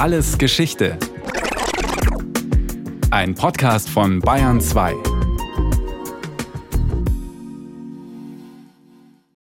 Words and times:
Alles 0.00 0.38
Geschichte. 0.38 0.96
Ein 3.10 3.34
Podcast 3.34 3.90
von 3.90 4.20
Bayern 4.20 4.58
2. 4.58 4.94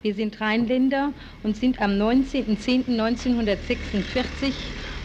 Wir 0.02 0.14
sind 0.14 0.40
Rheinländer 0.40 1.12
und 1.42 1.56
sind 1.56 1.80
am 1.80 1.94
19.10.1946 1.94 4.52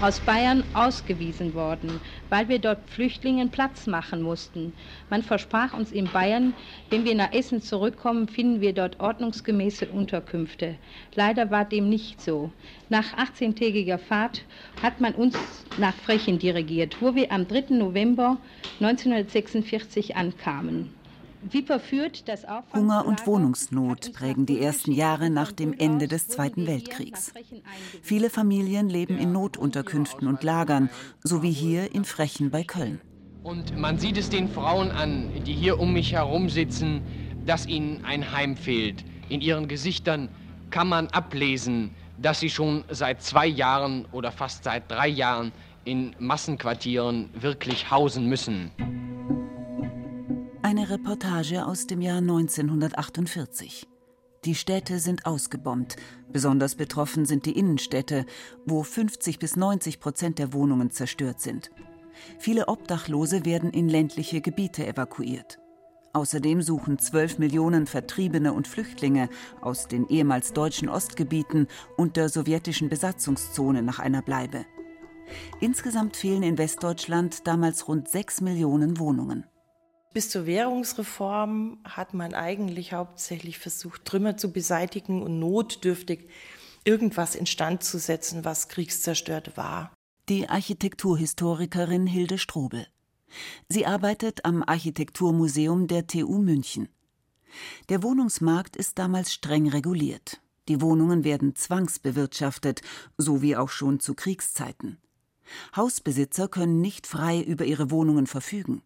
aus 0.02 0.20
Bayern 0.20 0.63
ausgewiesen 0.73 1.54
worden, 1.54 2.02
weil 2.29 2.49
wir 2.49 2.59
dort 2.59 2.89
Flüchtlingen 2.89 3.52
Platz 3.52 3.86
machen 3.86 4.21
mussten. 4.21 4.73
Man 5.09 5.21
versprach 5.21 5.73
uns 5.73 5.91
in 5.91 6.09
Bayern, 6.09 6.54
wenn 6.89 7.05
wir 7.05 7.16
nach 7.16 7.31
Essen 7.34 7.61
zurückkommen, 7.61 8.27
finden 8.27 8.61
wir 8.61 8.73
dort 8.73 8.99
ordnungsgemäße 8.99 9.88
Unterkünfte. 9.88 10.75
Leider 11.16 11.52
war 11.52 11.66
dem 11.66 11.89
nicht 11.89 12.20
so. 12.21 12.52
Nach 12.89 13.16
18-tägiger 13.16 13.99
Fahrt 13.99 14.43
hat 14.81 14.99
man 15.02 15.13
uns 15.13 15.35
nach 15.77 15.95
Frechen 15.95 16.40
dirigiert, 16.40 16.98
wo 16.99 17.13
wir 17.15 17.31
am 17.31 17.48
3. 17.48 17.76
November 17.76 18.38
1946 18.79 20.15
ankamen. 20.15 21.01
Hunger 22.73 23.05
und 23.05 23.26
Wohnungsnot 23.26 24.13
prägen 24.13 24.45
die 24.45 24.62
ersten 24.62 24.91
Jahre 24.91 25.30
nach 25.30 25.52
dem 25.52 25.73
Ende 25.73 26.08
des 26.08 26.27
Zweiten 26.27 26.68
Weltkriegs. 26.68 27.34
Viele 28.02 28.30
Familien 28.30 28.90
leben 28.90 29.18
in 29.18 29.32
Notunterkünften 29.32 30.27
und 30.27 30.44
Lagern, 30.44 30.90
so 31.23 31.41
wie 31.41 31.52
hier 31.52 31.94
in 31.96 32.05
Frechen 32.05 32.52
bei 32.52 32.63
Köln. 32.63 33.02
Und 33.44 33.76
man 33.76 33.98
sieht 33.98 34.18
es 34.18 34.30
den 34.30 34.48
Frauen 34.48 34.91
an, 34.91 35.32
die 35.46 35.54
hier 35.54 35.80
um 35.80 35.94
mich 35.94 36.13
herum 36.13 36.48
sitzen, 36.48 37.02
dass 37.46 37.66
ihnen 37.66 38.05
ein 38.05 38.32
Heim 38.32 38.55
fehlt. 38.55 39.04
In 39.30 39.41
ihren 39.41 39.68
Gesichtern 39.68 40.30
kann 40.70 40.88
man 40.88 41.08
ablesen, 41.08 41.96
dass 42.21 42.40
sie 42.40 42.52
schon 42.52 42.84
seit 42.90 43.23
zwei 43.23 43.48
Jahren 43.48 44.05
oder 44.12 44.32
fast 44.32 44.63
seit 44.63 44.91
drei 44.91 45.08
Jahren 45.08 45.52
in 45.85 46.16
Massenquartieren 46.20 47.30
wirklich 47.34 47.90
hausen 47.90 48.27
müssen. 48.27 48.70
Eine 50.72 50.90
Reportage 50.90 51.66
aus 51.66 51.86
dem 51.86 52.00
Jahr 52.00 52.20
1948. 52.20 53.90
Die 54.46 54.55
Städte 54.55 55.00
sind 55.00 55.26
ausgebombt. 55.26 55.98
Besonders 56.32 56.76
betroffen 56.76 57.26
sind 57.26 57.46
die 57.46 57.60
Innenstädte, 57.60 58.26
wo 58.66 58.82
50 58.82 59.38
bis 59.38 59.58
90 59.58 59.99
Prozent 59.99 60.40
der 60.40 60.54
Wohnungen 60.54 60.90
zerstört 60.90 61.42
sind. 61.42 61.72
Viele 62.40 62.70
Obdachlose 62.70 63.44
werden 63.44 63.72
in 63.72 63.90
ländliche 63.90 64.40
Gebiete 64.40 64.88
evakuiert. 64.88 65.59
Außerdem 66.14 66.62
suchen 66.62 67.00
12 67.00 67.38
Millionen 67.38 67.86
Vertriebene 67.86 68.53
und 68.53 68.66
Flüchtlinge 68.66 69.28
aus 69.59 69.90
den 69.90 70.08
ehemals 70.08 70.53
deutschen 70.53 70.88
Ostgebieten 70.88 71.68
und 71.97 72.16
der 72.16 72.30
sowjetischen 72.30 72.88
Besatzungszone 72.88 73.84
nach 73.84 74.00
einer 74.00 74.22
Bleibe. 74.22 74.66
Insgesamt 75.59 76.16
fehlen 76.16 76.44
in 76.44 76.58
Westdeutschland 76.58 77.46
damals 77.46 77.90
rund 77.90 78.08
6 78.08 78.40
Millionen 78.40 79.00
Wohnungen. 79.00 79.44
Bis 80.13 80.29
zur 80.29 80.45
Währungsreform 80.45 81.79
hat 81.85 82.13
man 82.13 82.34
eigentlich 82.34 82.91
hauptsächlich 82.91 83.59
versucht, 83.59 84.03
Trümmer 84.03 84.35
zu 84.35 84.51
beseitigen 84.51 85.22
und 85.22 85.40
notdürftig 85.40 86.28
irgendwas 86.84 87.34
instand 87.35 87.84
zu 87.84 87.97
setzen, 87.97 88.44
was 88.44 88.68
kriegszerstört 88.68 89.56
war. 89.56 89.94
Die 90.28 90.50
Architekturhistorikerin 90.50 92.07
Hilde 92.07 92.38
Strobel. 92.38 92.88
Sie 93.69 93.85
arbeitet 93.85 94.44
am 94.44 94.63
Architekturmuseum 94.63 95.88
der 95.88 96.07
TU 96.07 96.40
München. 96.40 96.90
Der 97.88 98.03
Wohnungsmarkt 98.03 98.75
ist 98.75 99.00
damals 99.00 99.34
streng 99.34 99.69
reguliert. 99.69 100.41
Die 100.68 100.81
Wohnungen 100.81 101.23
werden 101.23 101.56
zwangsbewirtschaftet, 101.56 102.81
so 103.18 103.41
wie 103.41 103.56
auch 103.56 103.69
schon 103.69 104.01
zu 104.01 104.13
Kriegszeiten. 104.13 104.97
Hausbesitzer 105.75 106.50
können 106.50 106.81
nicht 106.81 107.07
frei 107.07 107.41
über 107.41 107.66
ihre 107.66 107.91
Wohnungen 107.91 108.28
verfügen. 108.28 108.81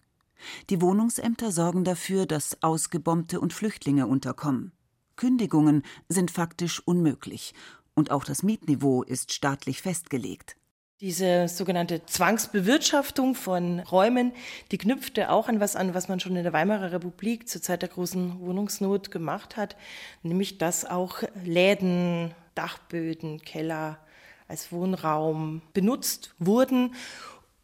Die 0.70 0.82
Wohnungsämter 0.82 1.52
sorgen 1.52 1.84
dafür, 1.84 2.26
dass 2.26 2.62
Ausgebombte 2.62 3.40
und 3.40 3.54
Flüchtlinge 3.54 4.08
unterkommen. 4.08 4.72
Kündigungen 5.16 5.84
sind 6.10 6.32
faktisch 6.32 6.82
unmöglich 6.86 7.54
und 7.94 8.12
auch 8.12 8.24
das 8.24 8.44
Mietniveau 8.44 9.04
ist 9.04 9.34
staatlich 9.34 9.82
festgelegt. 9.82 10.58
Diese 11.02 11.50
sogenannte 11.50 12.06
Zwangsbewirtschaftung 12.06 13.36
von 13.36 13.82
Räumen, 13.82 14.32
die 14.72 14.78
knüpfte 14.78 15.30
auch 15.30 15.50
an 15.50 15.60
was 15.60 15.76
an, 15.76 15.94
was 15.94 16.08
man 16.08 16.22
schon 16.22 16.38
in 16.38 16.44
der 16.44 16.54
Weimarer 16.54 16.94
Republik 16.94 17.50
zur 17.50 17.62
Zeit 17.62 17.82
der 17.82 17.90
großen 17.90 18.40
Wohnungsnot 18.40 19.12
gemacht 19.12 19.58
hat, 19.58 19.76
nämlich 20.24 20.58
dass 20.58 20.86
auch 20.86 21.24
Läden, 21.44 22.34
Dachböden, 22.56 23.42
Keller 23.42 24.00
als 24.48 24.72
Wohnraum 24.72 25.62
benutzt 25.74 26.34
wurden 26.40 26.94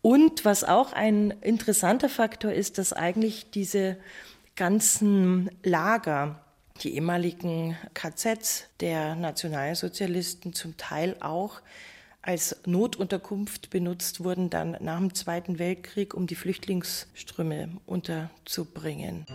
und 0.01 0.45
was 0.45 0.63
auch 0.63 0.93
ein 0.93 1.31
interessanter 1.41 2.09
Faktor 2.09 2.51
ist, 2.51 2.77
dass 2.77 2.93
eigentlich 2.93 3.51
diese 3.51 3.97
ganzen 4.55 5.49
Lager, 5.63 6.39
die 6.81 6.95
ehemaligen 6.95 7.77
KZs 7.93 8.65
der 8.79 9.15
Nationalsozialisten 9.15 10.53
zum 10.53 10.77
Teil 10.77 11.15
auch 11.19 11.61
als 12.23 12.55
Notunterkunft 12.65 13.69
benutzt 13.69 14.23
wurden, 14.23 14.49
dann 14.49 14.77
nach 14.79 14.99
dem 14.99 15.13
Zweiten 15.13 15.59
Weltkrieg, 15.59 16.13
um 16.13 16.27
die 16.27 16.35
Flüchtlingsströme 16.35 17.69
unterzubringen. 17.85 19.25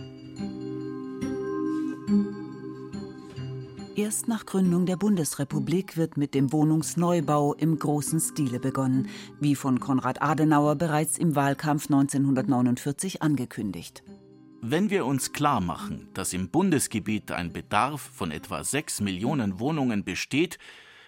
Erst 3.97 4.27
nach 4.27 4.45
Gründung 4.45 4.85
der 4.85 4.95
Bundesrepublik 4.95 5.97
wird 5.97 6.17
mit 6.17 6.35
dem 6.35 6.53
Wohnungsneubau 6.53 7.55
im 7.55 7.79
großen 7.79 8.19
Stile 8.19 8.59
begonnen, 8.59 9.09
wie 9.39 9.55
von 9.55 9.79
Konrad 9.79 10.21
Adenauer 10.21 10.75
bereits 10.75 11.17
im 11.17 11.35
Wahlkampf 11.35 11.85
1949 11.85 13.23
angekündigt. 13.23 14.03
Wenn 14.61 14.91
wir 14.91 15.07
uns 15.07 15.33
klar 15.33 15.61
machen, 15.61 16.09
dass 16.13 16.33
im 16.33 16.51
Bundesgebiet 16.51 17.31
ein 17.31 17.51
Bedarf 17.51 18.01
von 18.01 18.29
etwa 18.29 18.63
sechs 18.63 19.01
Millionen 19.01 19.59
Wohnungen 19.59 20.03
besteht, 20.03 20.59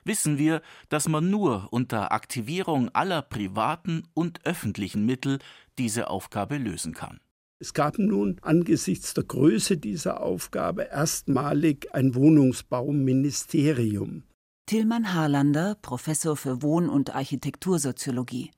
wissen 0.04 0.40
wir, 0.40 0.64
dass 0.90 1.08
man 1.08 1.30
nur 1.30 1.68
unter 1.70 2.12
Aktivierung 2.12 2.90
aller 2.96 3.22
privaten 3.22 4.02
und 4.16 4.48
öffentlichen 4.48 5.06
Mittel 5.06 5.38
diese 5.78 6.10
Aufgabe 6.10 6.58
lösen 6.58 6.96
kann. 6.96 7.20
Es 7.62 7.74
gab 7.74 8.00
nun 8.00 8.38
angesichts 8.42 9.14
der 9.14 9.26
Größe 9.26 9.76
dieser 9.76 10.22
Aufgabe 10.22 10.84
erstmalig 10.84 11.94
ein 11.94 12.16
Wohnungsbauministerium. 12.16 14.24
Tillmann 14.66 15.14
Harlander, 15.14 15.76
Professor 15.82 16.38
für 16.38 16.62
Wohn- 16.62 16.88
und 16.88 17.14
Architektursoziologie. 17.14 18.52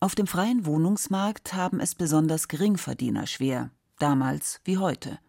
Auf 0.00 0.16
dem 0.16 0.26
freien 0.26 0.66
Wohnungsmarkt 0.66 1.54
haben 1.54 1.78
es 1.78 1.94
besonders 1.94 2.48
Geringverdiener 2.48 3.28
schwer, 3.28 3.70
damals 4.00 4.60
wie 4.64 4.78
heute. 4.78 5.20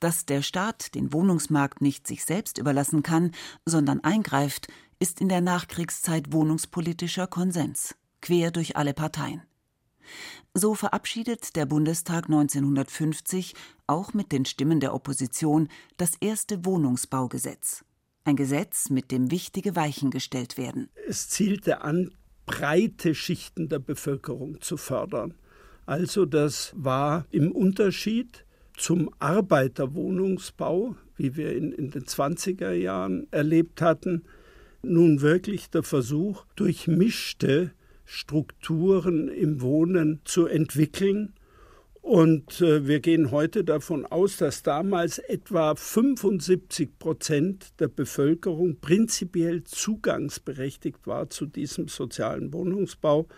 Dass 0.00 0.26
der 0.26 0.42
Staat 0.42 0.96
den 0.96 1.12
Wohnungsmarkt 1.12 1.80
nicht 1.80 2.08
sich 2.08 2.24
selbst 2.24 2.58
überlassen 2.58 3.04
kann, 3.04 3.30
sondern 3.64 4.02
eingreift, 4.02 4.66
ist 4.98 5.20
in 5.20 5.28
der 5.28 5.40
Nachkriegszeit 5.40 6.32
wohnungspolitischer 6.32 7.28
Konsens, 7.28 7.94
quer 8.20 8.50
durch 8.50 8.76
alle 8.76 8.94
Parteien. 8.94 9.42
So 10.54 10.74
verabschiedet 10.74 11.56
der 11.56 11.66
Bundestag 11.66 12.24
1950 12.24 13.54
auch 13.86 14.14
mit 14.14 14.32
den 14.32 14.44
Stimmen 14.44 14.80
der 14.80 14.94
Opposition 14.94 15.68
das 15.96 16.12
erste 16.20 16.64
Wohnungsbaugesetz. 16.64 17.84
Ein 18.24 18.36
Gesetz, 18.36 18.90
mit 18.90 19.10
dem 19.10 19.30
wichtige 19.30 19.76
Weichen 19.76 20.10
gestellt 20.10 20.58
werden. 20.58 20.88
Es 21.06 21.28
zielte 21.28 21.80
an, 21.82 22.12
breite 22.44 23.14
Schichten 23.14 23.68
der 23.68 23.78
Bevölkerung 23.78 24.60
zu 24.60 24.76
fördern. 24.76 25.34
Also 25.86 26.26
das 26.26 26.72
war 26.76 27.26
im 27.30 27.52
Unterschied 27.52 28.44
zum 28.76 29.10
Arbeiterwohnungsbau, 29.18 30.96
wie 31.16 31.36
wir 31.36 31.56
ihn 31.56 31.72
in 31.72 31.90
den 31.90 32.04
20er 32.04 32.72
Jahren 32.72 33.26
erlebt 33.30 33.82
hatten, 33.82 34.24
nun 34.82 35.20
wirklich 35.20 35.70
der 35.70 35.82
Versuch, 35.82 36.44
durchmischte 36.56 37.72
Strukturen 38.10 39.28
im 39.28 39.60
Wohnen 39.60 40.22
zu 40.24 40.46
entwickeln. 40.46 41.34
Und 42.00 42.62
äh, 42.62 42.86
wir 42.86 43.00
gehen 43.00 43.32
heute 43.32 43.64
davon 43.64 44.06
aus, 44.06 44.38
dass 44.38 44.62
damals 44.62 45.18
etwa 45.18 45.74
75 45.74 46.98
Prozent 46.98 47.78
der 47.80 47.88
Bevölkerung 47.88 48.80
prinzipiell 48.80 49.62
zugangsberechtigt 49.64 51.06
war 51.06 51.28
zu 51.28 51.44
diesem 51.44 51.88
sozialen 51.88 52.50
Wohnungsbau. 52.54 53.28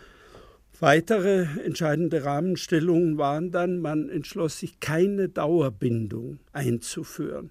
Weitere 0.79 1.49
entscheidende 1.65 2.25
Rahmenstellungen 2.25 3.19
waren 3.19 3.51
dann, 3.51 3.81
man 3.81 4.09
entschloss 4.09 4.61
sich, 4.61 4.79
keine 4.79 5.29
Dauerbindung 5.29 6.39
einzuführen. 6.53 7.51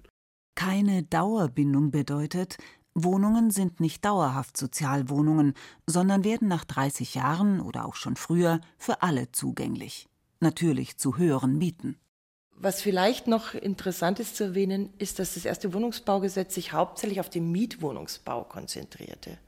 Keine 0.54 1.02
Dauerbindung 1.02 1.90
bedeutet, 1.90 2.56
Wohnungen 2.94 3.50
sind 3.50 3.80
nicht 3.80 4.04
dauerhaft 4.04 4.56
Sozialwohnungen, 4.56 5.54
sondern 5.86 6.24
werden 6.24 6.48
nach 6.48 6.64
30 6.64 7.14
Jahren 7.14 7.60
oder 7.60 7.86
auch 7.86 7.94
schon 7.94 8.16
früher 8.16 8.60
für 8.78 9.02
alle 9.02 9.30
zugänglich. 9.32 10.08
Natürlich 10.40 10.96
zu 10.96 11.16
höheren 11.16 11.58
Mieten. 11.58 11.98
Was 12.62 12.82
vielleicht 12.82 13.26
noch 13.26 13.54
interessant 13.54 14.20
ist 14.20 14.36
zu 14.36 14.44
erwähnen, 14.44 14.90
ist, 14.98 15.18
dass 15.18 15.34
das 15.34 15.46
erste 15.46 15.72
Wohnungsbaugesetz 15.72 16.54
sich 16.54 16.74
hauptsächlich 16.74 17.20
auf 17.20 17.30
den 17.30 17.50
Mietwohnungsbau 17.50 18.44
konzentrierte. 18.44 19.38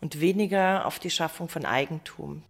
und 0.00 0.20
weniger 0.20 0.86
auf 0.86 0.98
die 0.98 1.10
Schaffung 1.10 1.48
von 1.48 1.64
Eigentum. 1.64 2.42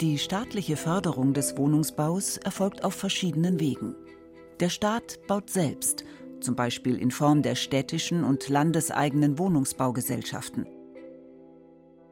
Die 0.00 0.18
staatliche 0.18 0.76
Förderung 0.76 1.34
des 1.34 1.56
Wohnungsbaus 1.56 2.38
erfolgt 2.38 2.82
auf 2.82 2.94
verschiedenen 2.94 3.60
Wegen. 3.60 3.94
Der 4.60 4.68
Staat 4.68 5.18
baut 5.26 5.50
selbst, 5.50 6.04
zum 6.42 6.56
Beispiel 6.56 6.96
in 6.96 7.10
Form 7.10 7.42
der 7.42 7.54
städtischen 7.54 8.24
und 8.24 8.48
landeseigenen 8.48 9.38
Wohnungsbaugesellschaften. 9.38 10.66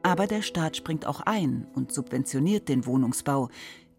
Aber 0.03 0.27
der 0.27 0.41
Staat 0.41 0.77
springt 0.77 1.05
auch 1.05 1.21
ein 1.21 1.67
und 1.75 1.91
subventioniert 1.91 2.69
den 2.69 2.85
Wohnungsbau, 2.85 3.49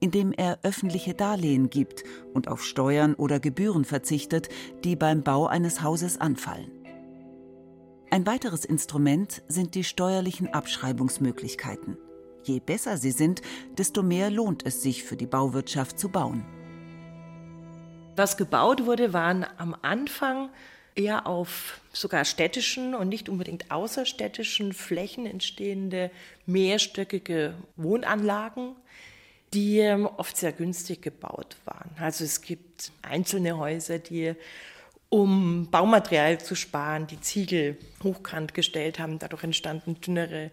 indem 0.01 0.33
er 0.33 0.59
öffentliche 0.65 1.15
Darlehen 1.15 1.71
gibt 1.71 2.03
und 2.35 2.49
auf 2.49 2.65
Steuern 2.65 3.15
oder 3.15 3.39
Gebühren 3.39 3.85
verzichtet, 3.85 4.49
die 4.83 4.97
beim 4.97 5.23
Bau 5.23 5.47
eines 5.47 5.83
Hauses 5.83 6.21
anfallen. 6.21 6.73
Ein 8.11 8.27
weiteres 8.27 8.65
Instrument 8.65 9.43
sind 9.49 9.75
die 9.75 9.85
steuerlichen 9.85 10.49
Abschreibungsmöglichkeiten. 10.53 11.97
Je 12.43 12.59
besser 12.59 12.99
sie 12.99 13.13
sind, 13.13 13.41
desto 13.79 14.03
mehr 14.03 14.31
lohnt 14.31 14.67
es 14.67 14.83
sich 14.83 15.05
für 15.05 15.17
die 15.17 15.27
Bauwirtschaft 15.27 15.99
zu 15.99 16.09
bauen. 16.09 16.45
Was 18.17 18.37
gebaut 18.37 18.85
wurde, 18.87 19.13
waren 19.13 19.47
am 19.59 19.77
Anfang 19.83 20.51
eher 20.95 21.27
auf 21.27 21.81
sogar 21.93 22.25
städtischen 22.25 22.95
und 22.95 23.09
nicht 23.09 23.29
unbedingt 23.29 23.71
außerstädtischen 23.71 24.73
Flächen 24.73 25.27
entstehende 25.27 26.11
mehrstöckige 26.47 27.55
Wohnanlagen, 27.77 28.77
die 29.55 29.79
ähm, 29.79 30.07
oft 30.07 30.37
sehr 30.37 30.53
günstig 30.53 31.03
gebaut 31.03 31.57
waren. 31.65 31.91
Also 31.99 32.25
es 32.25 32.41
gibt 32.41 32.93
einzelne 33.03 33.57
Häuser, 33.57 33.99
die 33.99 34.35
um 35.09 35.69
Baumaterial 35.71 36.41
zu 36.41 36.55
sparen, 36.55 37.07
die 37.07 37.21
Ziegel 37.21 37.77
hochkant 38.03 38.55
gestellt 38.55 38.99
haben. 38.99 39.19
Dadurch 39.19 39.45
entstanden 39.45 40.01
dünnere 40.01 40.51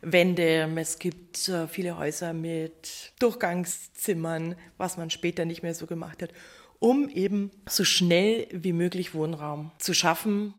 Wände. 0.00 0.70
Es 0.76 1.00
gibt 1.00 1.48
äh, 1.48 1.66
viele 1.66 1.98
Häuser 1.98 2.32
mit 2.32 3.12
Durchgangszimmern, 3.18 4.54
was 4.78 4.96
man 4.96 5.10
später 5.10 5.44
nicht 5.44 5.64
mehr 5.64 5.74
so 5.74 5.86
gemacht 5.86 6.22
hat, 6.22 6.30
um 6.78 7.08
eben 7.08 7.50
so 7.68 7.84
schnell 7.84 8.48
wie 8.52 8.72
möglich 8.72 9.14
Wohnraum 9.14 9.70
zu 9.78 9.94
schaffen. 9.94 10.54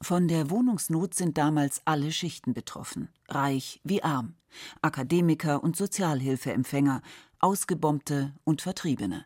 Von 0.00 0.28
der 0.28 0.50
Wohnungsnot 0.50 1.14
sind 1.14 1.38
damals 1.38 1.82
alle 1.84 2.12
Schichten 2.12 2.54
betroffen, 2.54 3.08
reich 3.28 3.80
wie 3.82 4.02
arm, 4.02 4.34
Akademiker 4.80 5.62
und 5.62 5.76
Sozialhilfeempfänger, 5.76 7.02
Ausgebombte 7.40 8.32
und 8.44 8.62
Vertriebene. 8.62 9.24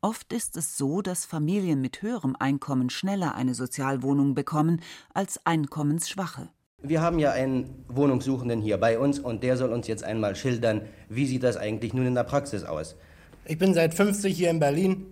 Oft 0.00 0.32
ist 0.32 0.56
es 0.56 0.76
so, 0.76 1.02
dass 1.02 1.26
Familien 1.26 1.80
mit 1.80 2.02
höherem 2.02 2.34
Einkommen 2.38 2.90
schneller 2.90 3.34
eine 3.34 3.54
Sozialwohnung 3.54 4.34
bekommen 4.34 4.80
als 5.14 5.44
einkommensschwache. 5.46 6.48
Wir 6.82 7.02
haben 7.02 7.18
ja 7.18 7.32
einen 7.32 7.84
Wohnungssuchenden 7.88 8.60
hier 8.60 8.78
bei 8.78 8.98
uns 8.98 9.18
und 9.18 9.42
der 9.42 9.56
soll 9.56 9.72
uns 9.72 9.88
jetzt 9.88 10.04
einmal 10.04 10.36
schildern, 10.36 10.82
wie 11.08 11.26
sieht 11.26 11.42
das 11.42 11.56
eigentlich 11.56 11.92
nun 11.92 12.06
in 12.06 12.14
der 12.14 12.24
Praxis 12.24 12.64
aus. 12.64 12.96
Ich 13.44 13.58
bin 13.58 13.74
seit 13.74 13.94
50 13.94 14.36
hier 14.36 14.50
in 14.50 14.60
Berlin, 14.60 15.06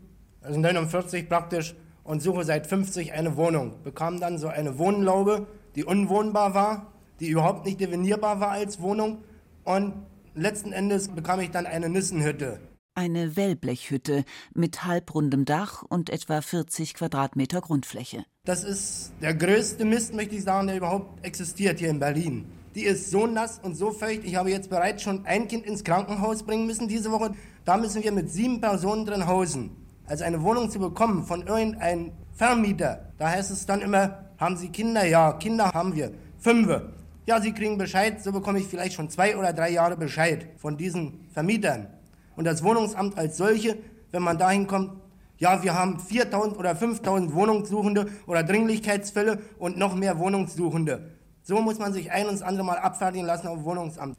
also 0.46 0.58
49 0.60 1.28
praktisch, 1.28 1.74
und 2.06 2.22
suche 2.22 2.44
seit 2.44 2.66
50 2.66 3.12
eine 3.12 3.36
Wohnung. 3.36 3.82
Bekam 3.82 4.20
dann 4.20 4.38
so 4.38 4.48
eine 4.48 4.78
Wohnlaube, 4.78 5.46
die 5.74 5.84
unwohnbar 5.84 6.54
war, 6.54 6.92
die 7.20 7.28
überhaupt 7.28 7.66
nicht 7.66 7.80
definierbar 7.80 8.40
war 8.40 8.52
als 8.52 8.80
Wohnung. 8.80 9.24
Und 9.64 9.94
letzten 10.34 10.72
Endes 10.72 11.08
bekam 11.08 11.40
ich 11.40 11.50
dann 11.50 11.66
eine 11.66 11.88
Nissenhütte. 11.88 12.60
Eine 12.94 13.36
Wellblechhütte 13.36 14.24
mit 14.54 14.84
halbrundem 14.84 15.44
Dach 15.44 15.82
und 15.82 16.08
etwa 16.08 16.40
40 16.40 16.94
Quadratmeter 16.94 17.60
Grundfläche. 17.60 18.24
Das 18.44 18.64
ist 18.64 19.12
der 19.20 19.34
größte 19.34 19.84
Mist, 19.84 20.14
möchte 20.14 20.36
ich 20.36 20.44
sagen, 20.44 20.68
der 20.68 20.76
überhaupt 20.76 21.24
existiert 21.26 21.80
hier 21.80 21.90
in 21.90 21.98
Berlin. 21.98 22.46
Die 22.74 22.84
ist 22.84 23.10
so 23.10 23.26
nass 23.26 23.58
und 23.62 23.74
so 23.74 23.90
feucht. 23.90 24.20
Ich 24.24 24.36
habe 24.36 24.50
jetzt 24.50 24.70
bereits 24.70 25.02
schon 25.02 25.26
ein 25.26 25.48
Kind 25.48 25.66
ins 25.66 25.82
Krankenhaus 25.82 26.42
bringen 26.44 26.66
müssen 26.66 26.88
diese 26.88 27.10
Woche. 27.10 27.32
Da 27.64 27.76
müssen 27.76 28.02
wir 28.02 28.12
mit 28.12 28.30
sieben 28.30 28.60
Personen 28.60 29.04
drin 29.04 29.26
hausen. 29.26 29.85
Also 30.06 30.24
eine 30.24 30.42
Wohnung 30.42 30.70
zu 30.70 30.78
bekommen 30.78 31.24
von 31.24 31.46
irgendeinem 31.46 32.12
Vermieter, 32.32 33.12
da 33.18 33.30
heißt 33.30 33.50
es 33.50 33.66
dann 33.66 33.80
immer, 33.80 34.26
haben 34.38 34.56
Sie 34.56 34.68
Kinder? 34.68 35.04
Ja, 35.04 35.32
Kinder 35.32 35.72
haben 35.72 35.96
wir. 35.96 36.12
Fünfe. 36.38 36.92
Ja, 37.26 37.40
Sie 37.40 37.52
kriegen 37.52 37.76
Bescheid, 37.76 38.22
so 38.22 38.30
bekomme 38.30 38.60
ich 38.60 38.66
vielleicht 38.66 38.94
schon 38.94 39.10
zwei 39.10 39.36
oder 39.36 39.52
drei 39.52 39.70
Jahre 39.70 39.96
Bescheid 39.96 40.46
von 40.58 40.76
diesen 40.76 41.26
Vermietern. 41.32 41.88
Und 42.36 42.44
das 42.44 42.62
Wohnungsamt 42.62 43.18
als 43.18 43.36
solche, 43.36 43.76
wenn 44.12 44.22
man 44.22 44.38
dahin 44.38 44.66
kommt, 44.66 44.92
ja, 45.38 45.62
wir 45.62 45.74
haben 45.74 45.98
4000 45.98 46.56
oder 46.56 46.76
5000 46.76 47.34
Wohnungssuchende 47.34 48.06
oder 48.26 48.42
Dringlichkeitsfälle 48.42 49.38
und 49.58 49.76
noch 49.76 49.94
mehr 49.94 50.18
Wohnungssuchende. 50.18 51.10
So 51.42 51.60
muss 51.60 51.78
man 51.78 51.92
sich 51.92 52.12
ein 52.12 52.26
und 52.26 52.34
das 52.34 52.42
andere 52.42 52.64
Mal 52.64 52.78
abfertigen 52.78 53.26
lassen 53.26 53.48
auf 53.48 53.64
Wohnungsamt. 53.64 54.16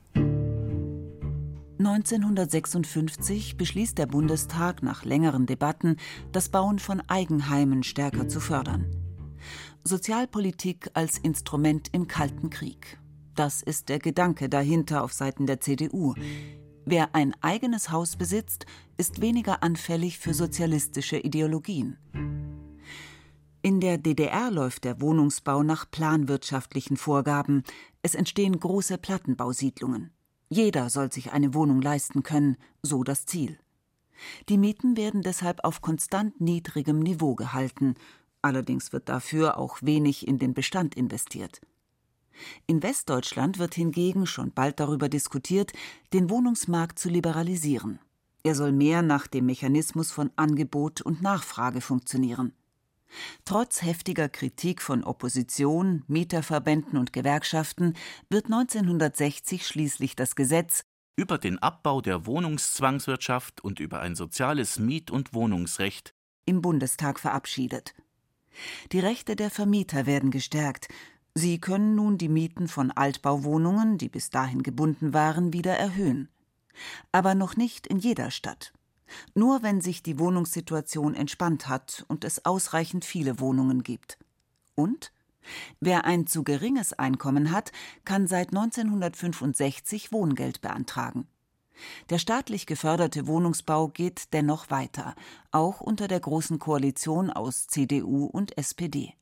1956 1.80 3.56
beschließt 3.56 3.98
der 3.98 4.08
Bundestag 4.08 4.82
nach 4.82 5.06
längeren 5.06 5.46
Debatten, 5.46 5.98
das 6.32 6.50
Bauen 6.50 6.80
von 6.80 7.02
Eigenheimen 7.08 7.84
stärker 7.84 8.28
zu 8.28 8.40
fördern. 8.40 8.86
Sozialpolitik 9.84 10.90
als 10.96 11.20
Instrument 11.20 11.90
im 11.92 12.08
Kalten 12.08 12.50
Krieg. 12.50 13.00
Das 13.36 13.62
ist 13.62 13.90
der 13.90 14.00
Gedanke 14.00 14.50
dahinter 14.50 15.04
auf 15.04 15.14
Seiten 15.14 15.46
der 15.46 15.62
CDU. 15.62 16.16
Wer 16.86 17.14
ein 17.14 17.36
eigenes 17.42 17.92
Haus 17.92 18.16
besitzt, 18.16 18.66
ist 18.98 19.22
weniger 19.22 19.62
anfällig 19.62 20.18
für 20.18 20.34
sozialistische 20.34 21.18
Ideologien. 21.18 21.98
In 23.62 23.80
der 23.80 23.98
DDR 23.98 24.50
läuft 24.50 24.86
der 24.86 25.00
Wohnungsbau 25.02 25.62
nach 25.62 25.92
planwirtschaftlichen 25.92 26.98
Vorgaben. 26.98 27.64
Es 28.02 28.16
entstehen 28.16 28.60
große 28.60 28.98
Plattenbausiedlungen. 28.98 30.17
Jeder 30.50 30.90
soll 30.90 31.12
sich 31.12 31.32
eine 31.32 31.54
Wohnung 31.54 31.82
leisten 31.82 32.24
können, 32.24 32.58
so 32.82 33.04
das 33.04 33.26
Ziel. 33.26 33.60
Die 34.50 34.58
Mieten 34.58 34.98
werden 34.98 35.22
deshalb 35.22 35.64
auf 35.64 35.82
konstant 35.82 36.40
niedrigem 36.42 37.00
Niveau 37.00 37.36
gehalten, 37.36 37.96
allerdings 38.42 38.94
wird 38.94 39.10
dafür 39.10 39.58
auch 39.58 39.78
wenig 39.82 40.28
in 40.28 40.40
den 40.40 40.54
Bestand 40.54 40.96
investiert. 40.96 41.62
In 42.66 42.84
Westdeutschland 42.84 43.60
wird 43.60 43.74
hingegen 43.74 44.26
schon 44.26 44.52
bald 44.52 44.80
darüber 44.80 45.10
diskutiert, 45.10 45.74
den 46.14 46.30
Wohnungsmarkt 46.30 47.00
zu 47.00 47.10
liberalisieren. 47.10 48.00
Er 48.44 48.56
soll 48.56 48.72
mehr 48.72 49.02
nach 49.02 49.28
dem 49.28 49.48
Mechanismus 49.48 50.12
von 50.12 50.32
Angebot 50.36 51.02
und 51.02 51.22
Nachfrage 51.22 51.82
funktionieren. 51.82 52.54
Trotz 53.46 53.82
heftiger 53.82 54.30
Kritik 54.30 54.82
von 54.82 55.04
Opposition, 55.04 56.04
Mieterverbänden 56.08 56.98
und 56.98 57.14
Gewerkschaften 57.14 57.94
wird 58.30 58.46
1960 58.46 59.66
schließlich 59.66 60.16
das 60.16 60.36
Gesetz 60.36 60.84
über 61.16 61.38
den 61.38 61.58
Abbau 61.58 62.02
der 62.02 62.26
Wohnungszwangswirtschaft 62.26 63.62
und 63.62 63.80
über 63.80 64.02
ein 64.02 64.16
soziales 64.16 64.78
Miet- 64.78 65.10
und 65.10 65.34
Wohnungsrecht 65.34 66.14
im 66.46 66.62
Bundestag 66.62 67.20
verabschiedet. 67.20 67.96
Die 68.92 69.00
Rechte 69.00 69.36
der 69.36 69.50
Vermieter 69.50 70.06
werden 70.06 70.32
gestärkt, 70.32 70.88
Sie 71.34 71.60
können 71.60 71.94
nun 71.94 72.18
die 72.18 72.30
Mieten 72.30 72.68
von 72.68 72.90
Altbauwohnungen, 72.90 74.00
die 74.00 74.10
bis 74.10 74.32
dahin 74.32 74.64
gebunden 74.64 75.14
waren, 75.14 75.54
wieder 75.54 75.78
erhöhen. 75.78 76.30
Aber 77.12 77.36
noch 77.36 77.56
nicht 77.58 77.86
in 77.86 78.00
jeder 78.00 78.32
Stadt. 78.32 78.74
Nur 79.34 79.64
wenn 79.64 79.82
sich 79.82 80.04
die 80.04 80.20
Wohnungssituation 80.20 81.16
entspannt 81.16 81.68
hat 81.68 82.06
und 82.08 82.24
es 82.24 82.46
ausreichend 82.46 83.06
viele 83.06 83.40
Wohnungen 83.40 83.84
gibt. 83.84 84.18
Und 84.76 85.12
wer 85.80 86.06
ein 86.06 86.28
zu 86.28 86.44
geringes 86.44 86.94
Einkommen 86.94 87.52
hat, 87.52 87.72
kann 88.06 88.28
seit 88.28 88.50
1965 88.50 90.12
Wohngeld 90.12 90.62
beantragen. 90.62 91.28
Der 92.10 92.20
staatlich 92.20 92.66
geförderte 92.66 93.28
Wohnungsbau 93.28 93.88
geht 93.88 94.34
dennoch 94.34 94.70
weiter, 94.70 95.16
auch 95.52 95.82
unter 95.82 96.08
der 96.08 96.20
Großen 96.20 96.60
Koalition 96.60 97.30
aus 97.30 97.68
CDU 97.68 98.26
und 98.26 98.58
SPD. 98.58 99.14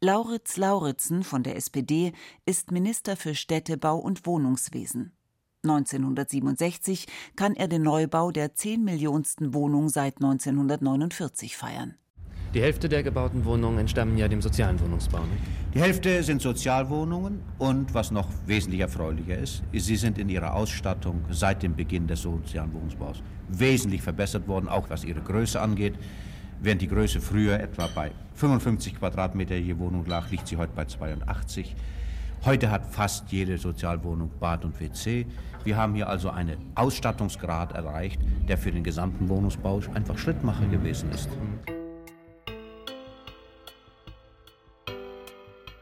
Lauritz 0.00 0.56
Lauritzen 0.56 1.24
von 1.24 1.42
der 1.42 1.56
SPD 1.56 2.12
ist 2.44 2.70
Minister 2.70 3.16
für 3.16 3.34
Städtebau 3.34 3.98
und 3.98 4.26
Wohnungswesen. 4.26 5.12
1967 5.64 7.06
kann 7.36 7.54
er 7.54 7.68
den 7.68 7.82
Neubau 7.82 8.30
der 8.30 8.54
10 8.54 8.84
Millionsten 8.84 9.54
Wohnung 9.54 9.88
seit 9.88 10.16
1949 10.16 11.56
feiern. 11.56 11.94
Die 12.54 12.62
Hälfte 12.62 12.88
der 12.88 13.02
gebauten 13.02 13.44
Wohnungen 13.44 13.78
entstammen 13.78 14.16
ja 14.16 14.28
dem 14.28 14.40
sozialen 14.40 14.78
Wohnungsbau. 14.80 15.18
Ne? 15.18 15.36
Die 15.74 15.80
Hälfte 15.80 16.22
sind 16.22 16.40
Sozialwohnungen 16.40 17.40
und 17.58 17.92
was 17.94 18.12
noch 18.12 18.28
wesentlich 18.46 18.80
erfreulicher 18.80 19.36
ist, 19.36 19.64
sie 19.72 19.96
sind 19.96 20.18
in 20.18 20.28
ihrer 20.28 20.54
Ausstattung 20.54 21.24
seit 21.30 21.64
dem 21.64 21.74
Beginn 21.74 22.06
des 22.06 22.22
sozialen 22.22 22.72
Wohnungsbaus 22.72 23.24
wesentlich 23.48 24.02
verbessert 24.02 24.46
worden, 24.46 24.68
auch 24.68 24.88
was 24.88 25.02
ihre 25.02 25.20
Größe 25.20 25.60
angeht. 25.60 25.94
Während 26.60 26.80
die 26.80 26.86
Größe 26.86 27.20
früher 27.20 27.58
etwa 27.58 27.88
bei 27.92 28.12
55 28.34 29.00
Quadratmeter 29.00 29.56
je 29.56 29.76
Wohnung 29.78 30.06
lag, 30.06 30.30
liegt 30.30 30.46
sie 30.46 30.56
heute 30.56 30.72
bei 30.76 30.84
82. 30.84 31.74
Heute 32.44 32.70
hat 32.70 32.84
fast 32.84 33.32
jede 33.32 33.56
Sozialwohnung 33.56 34.30
Bad 34.38 34.66
und 34.66 34.78
WC. 34.78 35.24
Wir 35.64 35.78
haben 35.78 35.94
hier 35.94 36.10
also 36.10 36.28
einen 36.28 36.72
Ausstattungsgrad 36.74 37.72
erreicht, 37.72 38.20
der 38.46 38.58
für 38.58 38.70
den 38.70 38.84
gesamten 38.84 39.30
Wohnungsbau 39.30 39.80
einfach 39.94 40.18
Schrittmacher 40.18 40.66
gewesen 40.66 41.10
ist. 41.10 41.30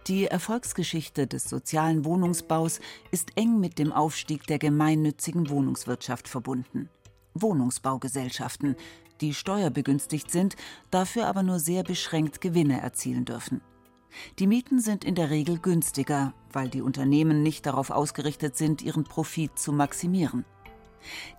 Die 0.06 0.26
Erfolgsgeschichte 0.26 1.26
des 1.26 1.50
sozialen 1.50 2.04
Wohnungsbaus 2.04 2.78
ist 3.10 3.36
eng 3.36 3.58
mit 3.58 3.80
dem 3.80 3.92
Aufstieg 3.92 4.46
der 4.46 4.60
gemeinnützigen 4.60 5.50
Wohnungswirtschaft 5.50 6.28
verbunden. 6.28 6.88
Wohnungsbaugesellschaften, 7.34 8.76
die 9.20 9.34
steuerbegünstigt 9.34 10.30
sind, 10.30 10.54
dafür 10.92 11.26
aber 11.26 11.42
nur 11.42 11.58
sehr 11.58 11.82
beschränkt 11.82 12.40
Gewinne 12.40 12.80
erzielen 12.80 13.24
dürfen. 13.24 13.62
Die 14.38 14.46
Mieten 14.46 14.80
sind 14.80 15.04
in 15.04 15.14
der 15.14 15.30
Regel 15.30 15.58
günstiger, 15.58 16.34
weil 16.52 16.68
die 16.68 16.82
Unternehmen 16.82 17.42
nicht 17.42 17.66
darauf 17.66 17.90
ausgerichtet 17.90 18.56
sind, 18.56 18.82
ihren 18.82 19.04
Profit 19.04 19.58
zu 19.58 19.72
maximieren. 19.72 20.44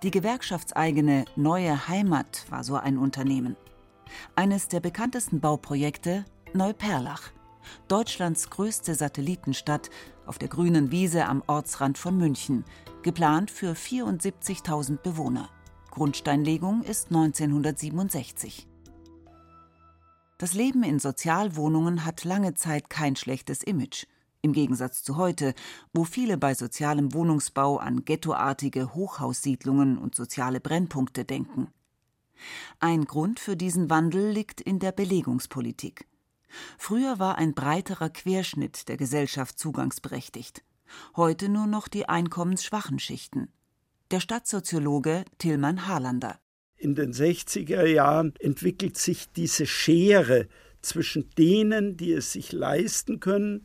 Die 0.01 0.11
gewerkschaftseigene 0.11 1.25
Neue 1.35 1.87
Heimat 1.87 2.45
war 2.49 2.63
so 2.63 2.75
ein 2.75 2.97
Unternehmen. 2.97 3.55
Eines 4.35 4.67
der 4.67 4.79
bekanntesten 4.79 5.39
Bauprojekte 5.39 6.25
Neuperlach, 6.53 7.31
Deutschlands 7.87 8.49
größte 8.49 8.93
Satellitenstadt 8.93 9.89
auf 10.25 10.37
der 10.37 10.49
grünen 10.49 10.91
Wiese 10.91 11.25
am 11.25 11.43
Ortsrand 11.47 11.97
von 11.97 12.17
München, 12.17 12.65
geplant 13.01 13.51
für 13.51 13.73
74.000 13.73 14.97
Bewohner. 14.97 15.49
Grundsteinlegung 15.91 16.83
ist 16.83 17.07
1967. 17.07 18.67
Das 20.37 20.53
Leben 20.53 20.83
in 20.83 20.99
Sozialwohnungen 20.99 22.05
hat 22.05 22.23
lange 22.23 22.53
Zeit 22.53 22.89
kein 22.89 23.15
schlechtes 23.15 23.63
Image. 23.63 24.05
Im 24.41 24.51
Gegensatz 24.51 25.03
zu 25.03 25.15
heute, 25.15 25.53
wo 25.93 26.03
viele 26.03 26.37
bei 26.37 26.53
sozialem 26.53 27.13
Wohnungsbau 27.13 27.77
an 27.77 28.03
ghettoartige 28.03 28.93
Hochhaussiedlungen 28.93 29.97
und 29.97 30.15
soziale 30.15 30.59
Brennpunkte 30.59 31.23
denken. 31.23 31.67
Ein 32.79 33.05
Grund 33.05 33.39
für 33.39 33.55
diesen 33.55 33.89
Wandel 33.89 34.31
liegt 34.31 34.59
in 34.59 34.79
der 34.79 34.91
Belegungspolitik. 34.91 36.07
Früher 36.77 37.19
war 37.19 37.37
ein 37.37 37.53
breiterer 37.53 38.09
Querschnitt 38.09 38.89
der 38.89 38.97
Gesellschaft 38.97 39.57
zugangsberechtigt, 39.57 40.63
heute 41.15 41.47
nur 41.47 41.67
noch 41.67 41.87
die 41.87 42.09
einkommensschwachen 42.09 42.99
Schichten 42.99 43.49
der 44.13 44.19
Stadtsoziologe 44.19 45.25
Tillmann 45.39 45.87
Harlander. 45.87 46.39
In 46.83 46.93
den 46.95 47.13
60er 47.13 47.85
Jahren 47.85 48.33
entwickelt 48.41 48.97
sich 48.97 49.31
diese 49.31 49.65
Schere 49.65 50.49
zwischen 50.81 51.29
denen, 51.37 51.95
die 51.95 52.11
es 52.11 52.33
sich 52.33 52.51
leisten 52.51 53.21
können, 53.21 53.61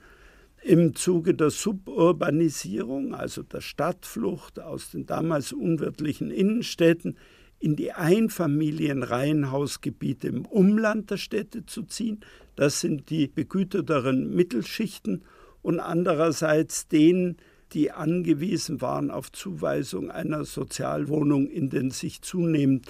im 0.62 0.94
Zuge 0.94 1.34
der 1.34 1.50
Suburbanisierung, 1.50 3.16
also 3.16 3.42
der 3.42 3.60
Stadtflucht 3.60 4.60
aus 4.60 4.92
den 4.92 5.06
damals 5.06 5.52
unwirtlichen 5.52 6.30
Innenstädten, 6.30 7.16
in 7.58 7.74
die 7.74 7.90
Einfamilienreihenhausgebiete 7.90 10.28
im 10.28 10.46
Umland 10.46 11.10
der 11.10 11.16
Städte 11.16 11.66
zu 11.66 11.82
ziehen. 11.82 12.20
Das 12.54 12.78
sind 12.78 13.10
die 13.10 13.26
begüterteren 13.26 14.32
Mittelschichten 14.32 15.24
und 15.60 15.80
andererseits 15.80 16.86
denen, 16.86 17.38
die 17.72 17.90
angewiesen 17.90 18.80
waren 18.80 19.10
auf 19.10 19.32
Zuweisung 19.32 20.12
einer 20.12 20.44
Sozialwohnung 20.44 21.48
in 21.48 21.68
den 21.68 21.90
sich 21.90 22.22
zunehmend 22.22 22.86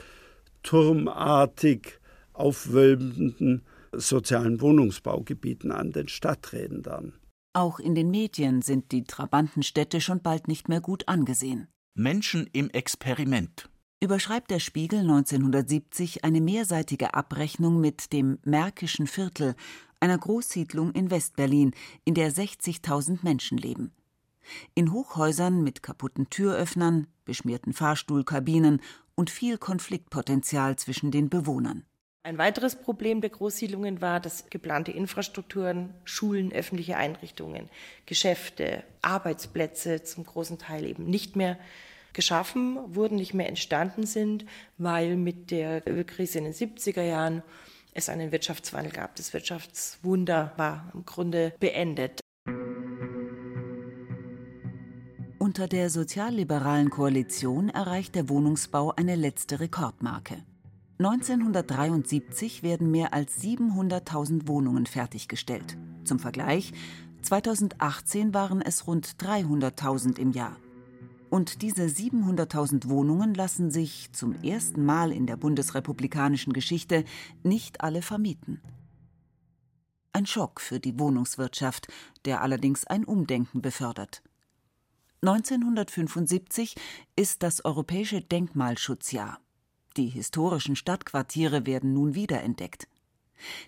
turmartig 0.63 2.01
aufwölbenden 2.33 3.63
sozialen 3.93 4.61
Wohnungsbaugebieten 4.61 5.73
an 5.73 5.93
den 5.93 6.09
Stadträndern. 6.09 7.15
Auch 7.53 7.81
in 7.81 7.95
den 7.95 8.11
Medien 8.11 8.63
sind 8.63 8.93
die 8.93 9.05
Trabantenstädte 9.05 10.01
schon 10.01 10.21
bald 10.21 10.49
nicht 10.49 10.69
mehr 10.69 10.81
gut 10.81 11.09
angesehen. 11.09 11.69
Menschen 11.95 12.49
im 12.53 12.71
Experiment. 12.71 13.69
Überschreibt 14.01 14.53
der 14.53 14.61
Spiegel 14.61 15.01
1970 15.01 16.23
eine 16.23 16.41
mehrseitige 16.41 17.15
Abrechnung 17.15 17.81
mit 17.81 18.13
dem 18.13 18.39
Märkischen 18.45 19.09
Viertel, 19.09 19.57
einer 19.99 20.19
Großsiedlung 20.19 20.93
in 20.93 21.11
Westberlin, 21.11 21.73
in 22.05 22.15
der 22.15 22.33
60.000 22.33 23.19
Menschen 23.23 23.59
leben. 23.59 23.93
In 24.75 24.93
Hochhäusern 24.93 25.65
mit 25.65 25.83
kaputten 25.83 26.31
Türöffnern, 26.31 27.09
beschmierten 27.25 27.73
Fahrstuhlkabinen 27.73 28.81
und 29.19 29.31
viel 29.31 29.59
Konfliktpotenzial 29.59 30.77
zwischen 30.77 31.11
den 31.11 31.29
Bewohnern. 31.29 31.85
Ein 32.23 32.39
weiteres 32.39 32.77
Problem 32.77 33.21
der 33.21 33.31
Großsiedlungen 33.31 34.01
war, 34.01 34.21
dass 34.21 34.49
geplante 34.49 34.93
Infrastrukturen, 34.93 35.93
Schulen, 36.05 36.53
öffentliche 36.53 36.97
Einrichtungen, 36.97 37.69
Geschäfte, 38.07 38.85
Arbeitsplätze 39.03 40.05
zum 40.05 40.25
großen 40.25 40.59
Teil 40.59 40.85
eben 40.85 41.05
nicht 41.07 41.35
mehr 41.35 41.59
geschaffen 42.13 42.79
wurden, 42.95 43.17
nicht 43.17 43.35
mehr 43.35 43.49
entstanden 43.49 44.07
sind, 44.07 44.47
weil 44.77 45.17
mit 45.17 45.51
der 45.51 45.89
Ölkrise 45.89 46.39
in 46.39 46.45
den 46.45 46.55
70er 46.55 47.03
Jahren 47.03 47.43
es 47.95 48.09
einen 48.09 48.31
Wirtschaftswandel 48.31 48.93
gab. 48.93 49.17
Das 49.17 49.33
Wirtschaftswunder 49.33 50.53
war 50.57 50.93
im 50.95 51.05
Grunde 51.05 51.55
beendet. 51.59 52.21
Unter 55.59 55.77
der 55.77 55.91
sozialliberalen 55.91 56.89
Koalition 56.89 57.69
erreicht 57.69 58.15
der 58.15 58.29
Wohnungsbau 58.29 58.93
eine 58.95 59.17
letzte 59.17 59.59
Rekordmarke. 59.59 60.45
1973 61.01 62.63
werden 62.63 62.93
mehr 62.93 63.13
als 63.13 63.43
700.000 63.43 64.47
Wohnungen 64.47 64.87
fertiggestellt. 64.87 65.77
Zum 66.05 66.21
Vergleich, 66.21 66.73
2018 67.23 68.35
waren 68.35 68.63
es 68.63 68.87
rund 68.87 69.17
300.000 69.21 70.21
im 70.21 70.31
Jahr. 70.31 70.57
Und 71.29 71.61
diese 71.63 71.87
700.000 71.87 72.89
Wohnungen 72.89 73.35
lassen 73.35 73.73
sich 73.73 74.13
zum 74.13 74.41
ersten 74.45 74.85
Mal 74.85 75.11
in 75.11 75.27
der 75.27 75.37
bundesrepublikanischen 75.37 76.53
Geschichte 76.53 77.05
nicht 77.43 77.81
alle 77.81 78.03
vermieten. 78.03 78.61
Ein 80.13 80.25
Schock 80.25 80.61
für 80.61 80.79
die 80.79 81.01
Wohnungswirtschaft, 81.01 81.89
der 82.27 82.43
allerdings 82.43 82.87
ein 82.87 83.03
Umdenken 83.03 83.61
befördert. 83.61 84.23
1975 85.21 86.77
ist 87.17 87.43
das 87.43 87.65
Europäische 87.65 88.21
Denkmalschutzjahr. 88.21 89.41
Die 89.97 90.07
historischen 90.07 90.77
Stadtquartiere 90.77 91.67
werden 91.67 91.93
nun 91.93 92.15
wiederentdeckt. 92.15 92.87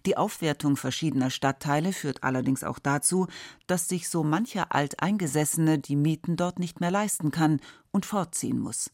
Die 0.07 0.17
Aufwertung 0.17 0.77
verschiedener 0.77 1.31
Stadtteile 1.31 1.93
führt 1.93 2.23
allerdings 2.23 2.63
auch 2.63 2.79
dazu, 2.79 3.27
dass 3.67 3.89
sich 3.89 4.09
so 4.09 4.23
mancher 4.23 4.73
Alteingesessene 4.73 5.81
die 5.81 5.97
Mieten 5.97 6.37
dort 6.37 6.61
nicht 6.61 6.81
mehr 6.81 6.93
leisten 6.93 7.33
kann 7.33 7.61
und 7.91 8.07
fortziehen 8.07 8.61
muss. 8.61 8.93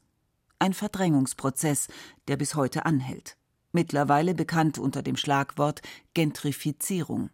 Ein 0.59 0.73
Verdrängungsprozess, 0.73 1.89
der 2.29 2.39
bis 2.39 2.55
heute 2.55 2.87
anhält. 2.87 3.37
Mittlerweile 3.73 4.35
bekannt 4.35 4.79
unter 4.79 5.03
dem 5.03 5.19
Schlagwort 5.19 5.83
Gentrifizierung. 6.15 7.29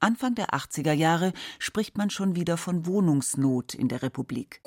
Anfang 0.00 0.36
der 0.36 0.50
80er 0.50 0.92
Jahre 0.92 1.32
spricht 1.58 1.98
man 1.98 2.08
schon 2.08 2.36
wieder 2.36 2.56
von 2.56 2.86
Wohnungsnot 2.86 3.74
in 3.74 3.88
der 3.88 4.02
Republik. 4.02 4.62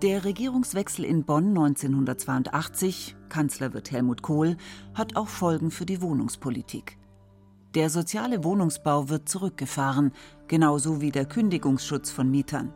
Der 0.00 0.24
Regierungswechsel 0.24 1.04
in 1.04 1.24
Bonn 1.24 1.48
1982, 1.48 3.16
Kanzler 3.28 3.74
wird 3.74 3.92
Helmut 3.92 4.22
Kohl, 4.22 4.56
hat 4.94 5.14
auch 5.14 5.28
Folgen 5.28 5.70
für 5.70 5.86
die 5.86 6.00
Wohnungspolitik. 6.00 6.98
Der 7.74 7.88
soziale 7.88 8.42
Wohnungsbau 8.42 9.10
wird 9.10 9.28
zurückgefahren, 9.28 10.12
genauso 10.48 11.00
wie 11.00 11.12
der 11.12 11.26
Kündigungsschutz 11.26 12.10
von 12.10 12.30
Mietern. 12.30 12.72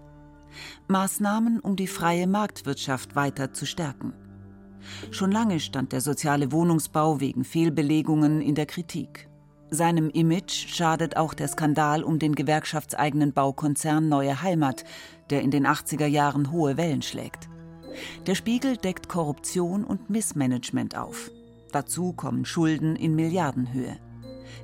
Maßnahmen, 0.88 1.60
um 1.60 1.76
die 1.76 1.88
freie 1.88 2.26
Marktwirtschaft 2.26 3.16
weiter 3.16 3.52
zu 3.52 3.66
stärken. 3.66 4.12
Schon 5.10 5.32
lange 5.32 5.60
stand 5.60 5.92
der 5.92 6.00
soziale 6.00 6.52
Wohnungsbau 6.52 7.20
wegen 7.20 7.44
Fehlbelegungen 7.44 8.40
in 8.40 8.54
der 8.54 8.66
Kritik. 8.66 9.28
Seinem 9.70 10.10
Image 10.10 10.68
schadet 10.68 11.16
auch 11.16 11.34
der 11.34 11.48
Skandal 11.48 12.04
um 12.04 12.18
den 12.18 12.34
gewerkschaftseigenen 12.34 13.32
Baukonzern 13.32 14.08
Neue 14.08 14.42
Heimat, 14.42 14.84
der 15.30 15.42
in 15.42 15.50
den 15.50 15.66
80er 15.66 16.06
Jahren 16.06 16.52
hohe 16.52 16.76
Wellen 16.76 17.02
schlägt. 17.02 17.48
Der 18.26 18.34
Spiegel 18.34 18.76
deckt 18.76 19.08
Korruption 19.08 19.84
und 19.84 20.08
Missmanagement 20.08 20.96
auf. 20.96 21.30
Dazu 21.72 22.12
kommen 22.12 22.44
Schulden 22.44 22.94
in 22.94 23.16
Milliardenhöhe. 23.16 23.98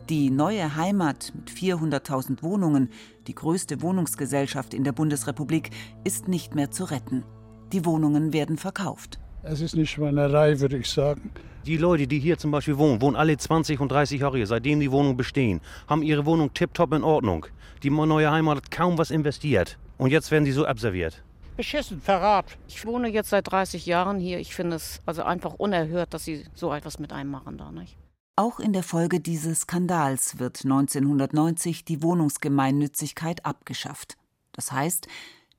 Die 0.09 0.31
neue 0.31 0.76
Heimat 0.76 1.33
mit 1.35 1.50
400.000 1.50 2.43
Wohnungen, 2.43 2.91
die 3.26 3.35
größte 3.35 3.83
Wohnungsgesellschaft 3.83 4.75
in 4.75 4.85
der 4.85 4.93
Bundesrepublik, 4.93 5.71
ist 6.05 6.29
nicht 6.29 6.55
mehr 6.55 6.71
zu 6.71 6.85
retten. 6.85 7.25
Die 7.73 7.85
Wohnungen 7.85 8.33
werden 8.33 8.57
verkauft. 8.57 9.19
Es 9.44 9.61
ist 9.61 9.75
eine 9.75 9.87
Schweinerei, 9.87 10.61
würde 10.61 10.76
ich 10.76 10.88
sagen. 10.88 11.32
Die 11.66 11.76
Leute, 11.76 12.06
die 12.06 12.20
hier 12.20 12.38
zum 12.38 12.52
Beispiel 12.52 12.78
wohnen, 12.78 13.00
wohnen 13.00 13.16
alle 13.16 13.37
20 13.37 13.80
und 13.80 13.90
30 13.90 14.20
Jahre 14.20 14.37
hier, 14.37 14.46
seitdem 14.46 14.78
die 14.78 14.92
Wohnungen 14.92 15.16
bestehen, 15.16 15.61
haben 15.88 16.02
ihre 16.02 16.25
Wohnung 16.26 16.54
tiptop 16.54 16.92
in 16.92 17.02
Ordnung. 17.02 17.46
Die 17.82 17.90
neue 17.90 18.30
Heimat 18.30 18.58
hat 18.58 18.70
kaum 18.70 18.99
was 18.99 19.11
investiert. 19.11 19.78
Und 19.99 20.11
jetzt 20.11 20.30
werden 20.30 20.44
sie 20.44 20.52
so 20.52 20.64
abserviert. 20.64 21.25
Beschissen, 21.56 22.00
Verrat. 22.00 22.56
Ich 22.68 22.87
wohne 22.87 23.08
jetzt 23.08 23.30
seit 23.30 23.50
30 23.50 23.84
Jahren 23.84 24.20
hier. 24.20 24.38
Ich 24.38 24.54
finde 24.54 24.76
es 24.76 25.02
also 25.06 25.25
einfach 25.25 25.54
unerhört, 25.54 26.14
dass 26.14 26.25
sie 26.25 26.44
so 26.54 26.72
etwas 26.72 27.00
mit 27.00 27.12
einem 27.12 27.30
machen 27.30 27.58
da, 27.58 27.72
nicht? 27.72 27.96
Auch 28.37 28.61
in 28.61 28.72
der 28.72 28.84
Folge 28.84 29.18
dieses 29.18 29.62
Skandals 29.62 30.38
wird 30.38 30.61
1990 30.62 31.84
die 31.84 32.00
Wohnungsgemeinnützigkeit 32.00 33.44
abgeschafft. 33.44 34.16
Das 34.52 34.70
heißt, 34.70 35.08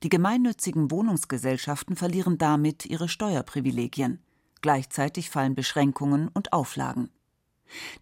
die 0.04 0.10
gemeinnützigen 0.10 0.90
Wohnungsgesellschaften 0.90 1.96
verlieren 1.96 2.36
damit 2.36 2.84
ihre 2.84 3.08
Steuerprivilegien. 3.08 4.18
Gleichzeitig 4.60 5.30
fallen 5.30 5.54
Beschränkungen 5.54 6.28
und 6.28 6.52
Auflagen. 6.52 7.08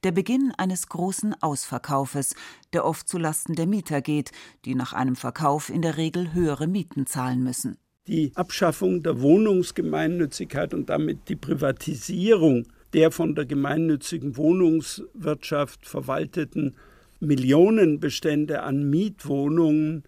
Der 0.02 0.10
Beginn 0.10 0.52
eines 0.58 0.88
großen 0.88 1.40
Ausverkaufes, 1.40 2.34
der 2.72 2.84
oft 2.84 3.08
zulasten 3.08 3.54
der 3.54 3.68
Mieter 3.68 4.02
geht, 4.02 4.32
die 4.64 4.74
nach 4.74 4.92
einem 4.92 5.14
Verkauf 5.14 5.70
in 5.70 5.80
der 5.80 5.96
Regel 5.96 6.34
höhere 6.34 6.66
Mieten 6.66 7.06
zahlen 7.06 7.44
müssen. 7.44 7.78
Die 8.08 8.32
Abschaffung 8.34 9.04
der 9.04 9.20
Wohnungsgemeinnützigkeit 9.20 10.74
und 10.74 10.90
damit 10.90 11.28
die 11.28 11.36
Privatisierung 11.36 12.66
der 12.94 13.12
von 13.12 13.36
der 13.36 13.46
gemeinnützigen 13.46 14.36
Wohnungswirtschaft 14.36 15.86
verwalteten 15.86 16.74
Millionenbestände 17.20 18.64
an 18.64 18.90
Mietwohnungen, 18.90 20.02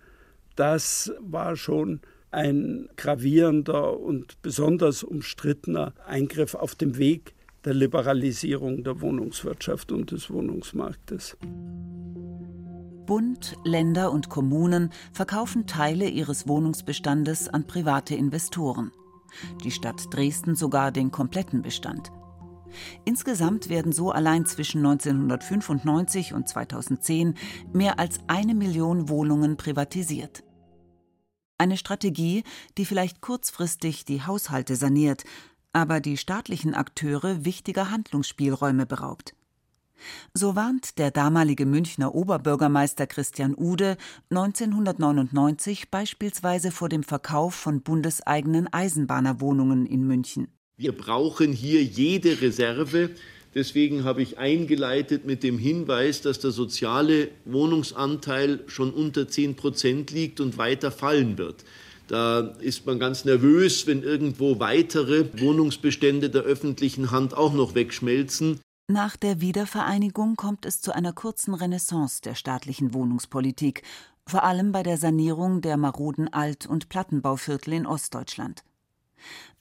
das 0.57 1.13
war 1.21 1.57
schon 1.57 2.01
ein 2.31 2.89
gravierender 2.97 3.99
und 3.99 4.43
besonders 4.43 5.05
umstrittener 5.05 5.95
Eingriff 6.07 6.55
auf 6.55 6.75
dem 6.75 6.99
Weg 6.99 7.35
der 7.65 7.75
Liberalisierung 7.75 8.85
der 8.85 9.01
Wohnungswirtschaft 9.01 9.93
und 9.93 10.11
des 10.11 10.31
Wohnungsmarktes. 10.31 11.37
Bund, 13.07 13.57
Länder 13.65 14.11
und 14.13 14.31
Kommunen 14.31 14.91
verkaufen 15.13 15.67
Teile 15.67 16.09
ihres 16.09 16.49
Wohnungsbestandes 16.49 17.49
an 17.49 17.67
private 17.67 18.15
Investoren. 18.15 18.93
Die 19.63 19.71
Stadt 19.71 20.03
Dresden 20.11 20.55
sogar 20.55 20.91
den 20.91 21.11
kompletten 21.11 21.63
Bestand. 21.63 22.11
Insgesamt 23.05 23.69
werden 23.69 23.93
so 23.93 24.11
allein 24.11 24.47
zwischen 24.47 24.85
1995 24.85 26.35
und 26.35 26.49
2010 26.49 27.35
mehr 27.73 27.99
als 27.99 28.19
eine 28.27 28.55
Million 28.55 29.09
Wohnungen 29.09 29.57
privatisiert. 29.57 30.44
Eine 31.57 31.77
Strategie, 31.77 32.43
die 32.77 32.85
vielleicht 32.85 33.21
kurzfristig 33.21 34.05
die 34.05 34.23
Haushalte 34.23 34.77
saniert, 34.77 35.25
aber 35.73 36.01
die 36.01 36.17
staatlichen 36.17 36.75
Akteure 36.75 37.45
wichtiger 37.45 37.91
Handlungsspielräume 37.91 38.87
beraubt. 38.87 39.35
So 40.33 40.57
warnt 40.57 40.99
der 40.99 41.11
damalige 41.11 41.67
Münchner 41.67 42.15
Oberbürgermeister 42.15 43.07
Christian 43.07 43.55
Ude 43.57 43.97
1999 44.31 45.91
beispielsweise 45.91 46.71
vor 46.71 46.89
dem 46.89 47.03
Verkauf 47.03 47.55
von 47.55 47.83
bundeseigenen 47.83 48.73
Eisenbahnerwohnungen 48.73 49.87
in 49.87 50.07
München. 50.07 50.49
Wir 50.77 50.93
brauchen 50.93 51.53
hier 51.53 51.83
jede 51.83 52.41
Reserve. 52.41 53.11
Deswegen 53.55 54.03
habe 54.03 54.23
ich 54.23 54.39
eingeleitet 54.39 55.27
mit 55.27 55.43
dem 55.45 55.59
Hinweis, 55.59 56.21
dass 56.21 56.41
der 56.41 56.51
soziale 56.51 57.29
Wohnungsanteil 57.45 58.65
schon 58.67 58.93
unter 58.93 59.29
10 59.29 59.55
Prozent 59.55 60.11
liegt 60.11 60.41
und 60.41 60.59
weiter 60.59 60.91
fallen 60.91 61.39
wird. 61.39 61.65
Da 62.09 62.41
ist 62.61 62.85
man 62.85 62.99
ganz 62.99 63.25
nervös, 63.25 63.87
wenn 63.87 64.03
irgendwo 64.03 64.59
weitere 64.59 65.27
Wohnungsbestände 65.41 66.31
der 66.31 66.43
öffentlichen 66.43 67.11
Hand 67.11 67.35
auch 67.35 67.55
noch 67.55 67.75
wegschmelzen. 67.75 68.61
Nach 68.89 69.17
der 69.17 69.41
Wiedervereinigung 69.41 70.37
kommt 70.37 70.67
es 70.67 70.83
zu 70.83 70.95
einer 70.95 71.15
kurzen 71.15 71.55
Renaissance 71.55 72.21
der 72.21 72.35
staatlichen 72.35 72.93
Wohnungspolitik, 72.93 73.83
vor 74.27 74.43
allem 74.43 74.73
bei 74.73 74.83
der 74.83 74.99
Sanierung 74.99 75.63
der 75.63 75.79
maroden 75.79 76.31
Alt- 76.31 76.67
und 76.67 76.91
Plattenbauviertel 76.91 77.73
in 77.73 77.87
Ostdeutschland. 77.87 78.63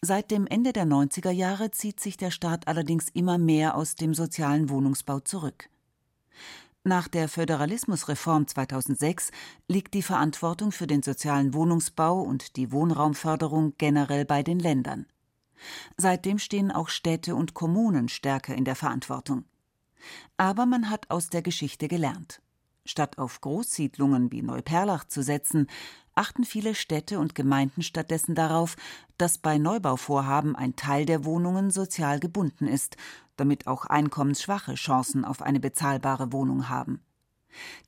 Seit 0.02 0.32
dem 0.32 0.48
Ende 0.48 0.74
der 0.74 0.86
90er 0.86 1.32
Jahre 1.32 1.72
zieht 1.72 2.00
sich 2.00 2.18
der 2.18 2.32
Staat 2.32 2.68
allerdings 2.68 3.10
immer 3.14 3.38
mehr 3.38 3.76
aus 3.76 3.96
dem 3.96 4.14
sozialen 4.14 4.70
Wohnungsbau 4.70 5.20
zurück. 5.20 5.70
Nach 6.86 7.08
der 7.08 7.30
Föderalismusreform 7.30 8.46
2006 8.46 9.32
liegt 9.70 9.94
die 9.94 10.02
Verantwortung 10.02 10.74
für 10.74 10.88
den 10.88 11.02
sozialen 11.02 11.54
Wohnungsbau 11.54 12.22
und 12.22 12.58
die 12.58 12.74
Wohnraumförderung 12.74 13.76
generell 13.78 14.26
bei 14.26 14.44
den 14.44 14.60
Ländern. 14.60 15.06
Seitdem 15.96 16.40
stehen 16.40 16.72
auch 16.72 16.90
Städte 16.90 17.36
und 17.36 17.54
Kommunen 17.54 18.10
stärker 18.10 18.54
in 18.54 18.66
der 18.66 18.76
Verantwortung. 18.76 19.46
Aber 20.36 20.66
man 20.66 20.90
hat 20.90 21.10
aus 21.10 21.30
der 21.30 21.42
Geschichte 21.42 21.88
gelernt. 21.88 22.42
Statt 22.86 23.18
auf 23.18 23.40
Großsiedlungen 23.40 24.34
wie 24.34 24.42
Neuperlach 24.42 25.06
zu 25.06 25.24
setzen, 25.24 25.68
achten 26.16 26.44
viele 26.44 26.76
Städte 26.76 27.20
und 27.20 27.36
Gemeinden 27.36 27.82
stattdessen 27.82 28.36
darauf, 28.36 28.76
dass 29.18 29.38
bei 29.38 29.58
Neubauvorhaben 29.58 30.56
ein 30.56 30.76
Teil 30.76 31.06
der 31.06 31.26
Wohnungen 31.26 31.72
sozial 31.72 32.20
gebunden 32.20 32.68
ist, 32.68 32.98
damit 33.36 33.68
auch 33.68 33.86
einkommensschwache 33.86 34.76
Chancen 34.76 35.26
auf 35.26 35.42
eine 35.42 35.60
bezahlbare 35.60 36.32
Wohnung 36.32 36.70
haben. 36.70 37.02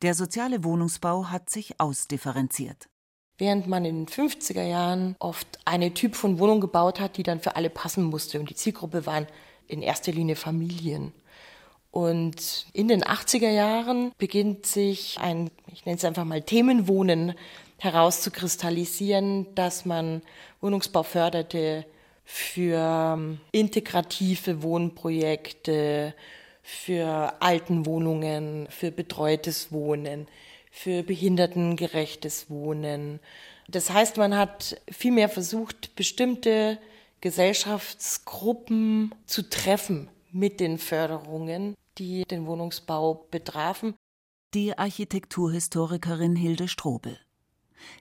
Der 0.01 0.13
soziale 0.13 0.63
Wohnungsbau 0.63 1.27
hat 1.27 1.49
sich 1.49 1.79
ausdifferenziert. 1.79 2.87
Während 3.37 3.67
man 3.67 3.83
in 3.83 4.05
den 4.05 4.07
50er 4.07 4.63
Jahren 4.63 5.15
oft 5.19 5.59
eine 5.65 5.93
Typ 5.93 6.15
von 6.15 6.39
Wohnung 6.39 6.61
gebaut 6.61 6.99
hat, 6.99 7.17
die 7.17 7.23
dann 7.23 7.41
für 7.41 7.55
alle 7.55 7.69
passen 7.69 8.05
musste 8.05 8.39
und 8.39 8.49
die 8.49 8.55
Zielgruppe 8.55 9.05
waren 9.05 9.27
in 9.67 9.81
erster 9.81 10.11
Linie 10.11 10.35
Familien. 10.35 11.11
Und 11.95 12.65
in 12.73 12.89
den 12.89 13.05
80er 13.05 13.49
Jahren 13.49 14.11
beginnt 14.17 14.65
sich 14.65 15.17
ein, 15.21 15.49
ich 15.71 15.85
nenne 15.85 15.95
es 15.97 16.03
einfach 16.03 16.25
mal 16.25 16.41
Themenwohnen 16.41 17.35
herauszukristallisieren, 17.77 19.55
dass 19.55 19.85
man 19.85 20.21
Wohnungsbau 20.59 21.03
förderte 21.03 21.85
für 22.25 23.13
ähm, 23.15 23.39
integrative 23.53 24.61
Wohnprojekte, 24.61 26.13
für 26.61 27.33
Altenwohnungen, 27.39 28.67
für 28.69 28.91
betreutes 28.91 29.71
Wohnen, 29.71 30.27
für 30.71 31.01
behindertengerechtes 31.01 32.49
Wohnen. 32.49 33.21
Das 33.69 33.89
heißt, 33.89 34.17
man 34.17 34.35
hat 34.35 34.81
vielmehr 34.91 35.29
versucht, 35.29 35.95
bestimmte 35.95 36.77
Gesellschaftsgruppen 37.21 39.15
zu 39.25 39.49
treffen 39.49 40.09
mit 40.33 40.59
den 40.59 40.77
Förderungen, 40.77 41.73
die 41.97 42.23
den 42.25 42.45
Wohnungsbau 42.45 43.27
betrafen. 43.31 43.95
Die 44.53 44.77
Architekturhistorikerin 44.77 46.35
Hilde 46.35 46.67
Strobel. 46.67 47.17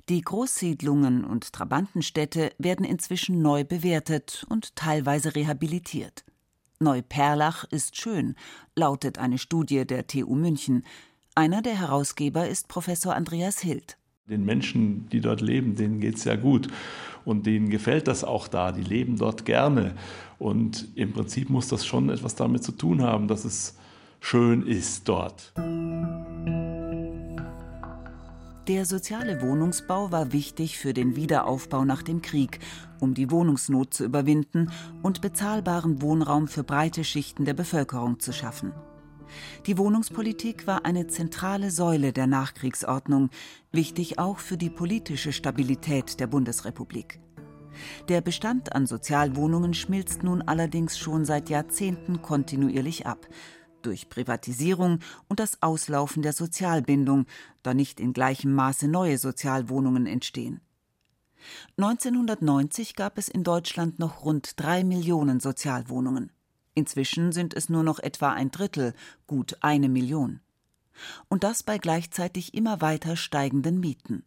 Die 0.08 0.20
Großsiedlungen 0.20 1.24
und 1.24 1.52
Trabantenstädte 1.52 2.52
werden 2.58 2.86
inzwischen 2.86 3.42
neu 3.42 3.64
bewertet 3.64 4.46
und 4.48 4.76
teilweise 4.76 5.34
rehabilitiert. 5.34 6.24
Neuperlach 6.80 7.64
ist 7.64 7.96
schön, 7.96 8.34
lautet 8.76 9.18
eine 9.18 9.38
Studie 9.38 9.86
der 9.86 10.06
TU 10.06 10.34
München. 10.34 10.84
Einer 11.34 11.62
der 11.62 11.78
Herausgeber 11.78 12.48
ist 12.48 12.68
Professor 12.68 13.14
Andreas 13.14 13.60
Hild. 13.60 13.96
Den 14.28 14.44
Menschen, 14.44 15.08
die 15.10 15.20
dort 15.20 15.40
leben, 15.40 15.76
denen 15.76 16.00
geht 16.00 16.16
es 16.16 16.24
ja 16.24 16.36
gut. 16.36 16.68
Und 17.24 17.46
denen 17.46 17.70
gefällt 17.70 18.06
das 18.06 18.22
auch 18.22 18.48
da. 18.48 18.72
Die 18.72 18.82
leben 18.82 19.16
dort 19.16 19.44
gerne. 19.44 19.94
Und 20.38 20.88
im 20.94 21.12
Prinzip 21.12 21.48
muss 21.50 21.68
das 21.68 21.86
schon 21.86 22.10
etwas 22.10 22.34
damit 22.34 22.62
zu 22.64 22.72
tun 22.72 23.02
haben, 23.02 23.28
dass 23.28 23.44
es 23.44 23.76
schön 24.24 24.66
ist 24.66 25.06
dort. 25.06 25.52
Der 28.66 28.86
soziale 28.86 29.42
Wohnungsbau 29.42 30.10
war 30.12 30.32
wichtig 30.32 30.78
für 30.78 30.94
den 30.94 31.14
Wiederaufbau 31.14 31.84
nach 31.84 32.02
dem 32.02 32.22
Krieg, 32.22 32.58
um 33.00 33.12
die 33.12 33.30
Wohnungsnot 33.30 33.92
zu 33.92 34.02
überwinden 34.02 34.70
und 35.02 35.20
bezahlbaren 35.20 36.00
Wohnraum 36.00 36.48
für 36.48 36.64
breite 36.64 37.04
Schichten 37.04 37.44
der 37.44 37.52
Bevölkerung 37.52 38.18
zu 38.18 38.32
schaffen. 38.32 38.72
Die 39.66 39.76
Wohnungspolitik 39.76 40.66
war 40.66 40.86
eine 40.86 41.06
zentrale 41.06 41.70
Säule 41.70 42.14
der 42.14 42.26
Nachkriegsordnung, 42.26 43.28
wichtig 43.72 44.18
auch 44.18 44.38
für 44.38 44.56
die 44.56 44.70
politische 44.70 45.32
Stabilität 45.32 46.18
der 46.18 46.28
Bundesrepublik. 46.28 47.20
Der 48.08 48.22
Bestand 48.22 48.74
an 48.74 48.86
Sozialwohnungen 48.86 49.74
schmilzt 49.74 50.22
nun 50.22 50.40
allerdings 50.40 50.96
schon 50.96 51.26
seit 51.26 51.50
Jahrzehnten 51.50 52.22
kontinuierlich 52.22 53.06
ab, 53.06 53.26
durch 53.86 54.08
Privatisierung 54.08 55.00
und 55.28 55.40
das 55.40 55.62
Auslaufen 55.62 56.22
der 56.22 56.32
Sozialbindung, 56.32 57.26
da 57.62 57.74
nicht 57.74 58.00
in 58.00 58.12
gleichem 58.12 58.52
Maße 58.54 58.88
neue 58.88 59.18
Sozialwohnungen 59.18 60.06
entstehen. 60.06 60.60
1990 61.76 62.96
gab 62.96 63.18
es 63.18 63.28
in 63.28 63.44
Deutschland 63.44 63.98
noch 63.98 64.24
rund 64.24 64.60
drei 64.60 64.84
Millionen 64.84 65.40
Sozialwohnungen. 65.40 66.32
Inzwischen 66.74 67.32
sind 67.32 67.54
es 67.54 67.68
nur 67.68 67.82
noch 67.82 67.98
etwa 67.98 68.32
ein 68.32 68.50
Drittel, 68.50 68.94
gut 69.26 69.56
eine 69.60 69.88
Million. 69.88 70.40
Und 71.28 71.44
das 71.44 71.62
bei 71.62 71.78
gleichzeitig 71.78 72.54
immer 72.54 72.80
weiter 72.80 73.16
steigenden 73.16 73.80
Mieten. 73.80 74.24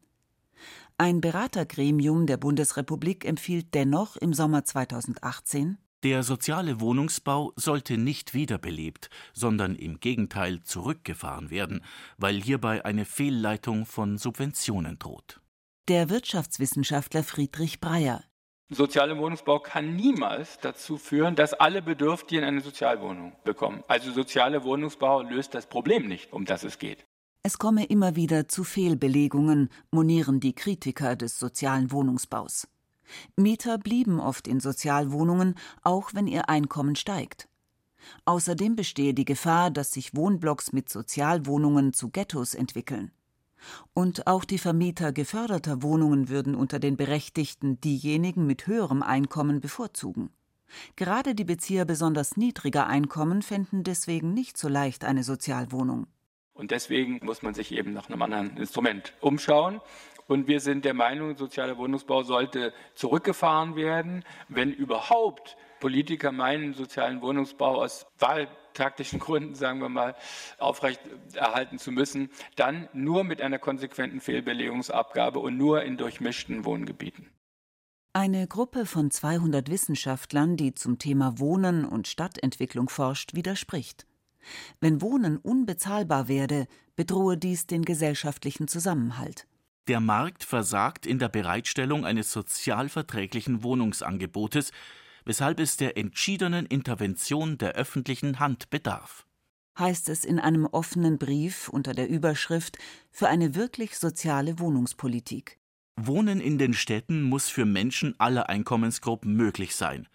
Ein 0.98 1.22
Beratergremium 1.22 2.26
der 2.26 2.38
Bundesrepublik 2.38 3.26
empfiehlt 3.26 3.74
dennoch 3.74 4.16
im 4.18 4.34
Sommer 4.34 4.66
2018 4.66 5.78
der 6.04 6.24
soziale 6.24 6.80
Wohnungsbau 6.80 7.54
sollte 7.56 7.98
nicht 7.98 8.34
wiederbelebt, 8.34 9.10
sondern 9.34 9.76
im 9.76 10.00
Gegenteil 10.00 10.62
zurückgefahren 10.62 11.50
werden, 11.50 11.84
weil 12.18 12.42
hierbei 12.42 12.86
eine 12.86 13.06
Fehlleitung 13.06 13.86
von 13.86 14.18
Subventionen 14.18 15.00
droht. 15.00 15.42
Der 15.88 16.10
Wirtschaftswissenschaftler 16.10 17.24
Friedrich 17.24 17.80
Breyer. 17.80 18.24
Sozialer 18.70 19.18
Wohnungsbau 19.18 19.60
kann 19.60 19.96
niemals 19.96 20.60
dazu 20.60 20.98
führen, 20.98 21.36
dass 21.36 21.54
alle 21.54 21.82
Bedürftigen 21.82 22.44
eine 22.44 22.60
Sozialwohnung 22.60 23.34
bekommen. 23.46 23.84
Also 23.88 24.12
sozialer 24.12 24.64
Wohnungsbau 24.66 25.22
löst 25.22 25.56
das 25.56 25.68
Problem 25.68 26.08
nicht, 26.08 26.34
um 26.34 26.44
das 26.44 26.66
es 26.66 26.78
geht. 26.78 27.06
Es 27.44 27.58
komme 27.58 27.86
immer 27.86 28.18
wieder 28.18 28.50
zu 28.50 28.66
Fehlbelegungen, 28.66 29.70
monieren 29.90 30.42
die 30.42 30.54
Kritiker 30.54 31.16
des 31.16 31.40
sozialen 31.40 31.92
Wohnungsbaus. 31.94 32.68
Mieter 33.36 33.78
blieben 33.78 34.20
oft 34.20 34.48
in 34.48 34.60
Sozialwohnungen, 34.60 35.56
auch 35.82 36.14
wenn 36.14 36.28
ihr 36.28 36.50
Einkommen 36.50 36.96
steigt. 36.96 37.48
Außerdem 38.26 38.76
bestehe 38.76 39.14
die 39.14 39.26
Gefahr, 39.26 39.72
dass 39.72 39.92
sich 39.92 40.16
Wohnblocks 40.16 40.72
mit 40.72 40.90
Sozialwohnungen 40.90 41.94
zu 41.94 42.10
Ghettos 42.10 42.54
entwickeln. 42.54 43.12
Und 43.94 44.28
auch 44.28 44.46
die 44.46 44.60
Vermieter 44.60 45.12
geförderter 45.12 45.82
Wohnungen 45.82 46.30
würden 46.30 46.56
unter 46.56 46.80
den 46.80 46.96
Berechtigten 46.96 47.82
diejenigen 47.82 48.46
mit 48.46 48.68
höherem 48.68 49.02
Einkommen 49.02 49.62
bevorzugen. 49.62 50.30
Gerade 50.96 51.34
die 51.34 51.46
Bezieher 51.46 51.86
besonders 51.86 52.38
niedriger 52.38 52.88
Einkommen 52.88 53.42
fänden 53.42 53.84
deswegen 53.84 54.34
nicht 54.34 54.58
so 54.58 54.68
leicht 54.68 55.06
eine 55.06 55.24
Sozialwohnung. 55.24 56.08
Und 56.54 56.72
deswegen 56.72 57.20
muss 57.24 57.42
man 57.42 57.54
sich 57.54 57.72
eben 57.72 57.94
nach 57.94 58.10
einem 58.10 58.22
anderen 58.22 58.58
Instrument 58.58 59.14
umschauen. 59.22 59.80
Und 60.28 60.48
wir 60.48 60.60
sind 60.60 60.86
der 60.86 60.94
Meinung, 60.94 61.38
sozialer 61.38 61.78
Wohnungsbau 61.78 62.24
sollte 62.24 62.74
zurückgefahren 62.96 63.76
werden, 63.76 64.24
wenn 64.50 64.74
überhaupt 64.74 65.58
Politiker 65.80 66.32
meinen, 66.32 66.74
sozialen 66.74 67.22
Wohnungsbau 67.22 67.82
aus 67.82 68.08
wahltaktischen 68.20 69.20
Gründen, 69.20 69.56
sagen 69.56 69.80
wir 69.80 69.90
mal, 69.90 70.16
aufrechterhalten 70.58 71.78
zu 71.78 71.92
müssen, 71.92 72.30
dann 72.56 72.90
nur 72.94 73.24
mit 73.24 73.42
einer 73.42 73.60
konsequenten 73.60 74.20
Fehlbelegungsabgabe 74.20 75.40
und 75.40 75.58
nur 75.58 75.84
in 75.84 75.98
durchmischten 75.98 76.66
Wohngebieten. 76.66 77.30
Eine 78.14 78.48
Gruppe 78.48 78.88
von 78.88 79.12
200 79.12 79.70
Wissenschaftlern, 79.70 80.58
die 80.58 80.74
zum 80.74 80.98
Thema 80.98 81.38
Wohnen 81.38 81.86
und 81.86 82.08
Stadtentwicklung 82.08 82.90
forscht, 82.90 83.36
widerspricht. 83.36 84.08
Wenn 84.80 85.02
Wohnen 85.02 85.38
unbezahlbar 85.38 86.28
werde, 86.28 86.68
bedrohe 86.96 87.38
dies 87.38 87.68
den 87.68 87.86
gesellschaftlichen 87.86 88.68
Zusammenhalt. 88.68 89.46
Der 89.88 90.02
Markt 90.02 90.44
versagt 90.44 91.06
in 91.06 91.18
der 91.18 91.30
Bereitstellung 91.30 92.06
eines 92.06 92.32
sozial 92.34 92.90
verträglichen 92.90 93.64
Wohnungsangebotes, 93.64 94.72
weshalb 95.24 95.62
es 95.62 95.78
der 95.78 95.98
entschiedenen 95.98 96.66
Intervention 96.66 97.58
der 97.58 97.74
öffentlichen 97.74 98.40
Hand 98.40 98.70
bedarf. 98.70 99.26
Heißt 99.80 100.10
es 100.10 100.26
in 100.26 100.40
einem 100.40 100.66
offenen 100.66 101.18
Brief 101.18 101.70
unter 101.70 101.94
der 101.94 102.10
Überschrift 102.10 102.78
für 103.12 103.30
eine 103.30 103.56
wirklich 103.56 103.98
soziale 103.98 104.60
Wohnungspolitik. 104.60 105.58
Wohnen 105.96 106.42
in 106.42 106.58
den 106.58 106.74
Städten 106.74 107.22
muss 107.22 107.48
für 107.48 107.66
Menschen 107.66 108.14
aller 108.20 108.50
Einkommensgruppen 108.50 109.36
möglich 109.36 109.76
sein. 109.76 110.08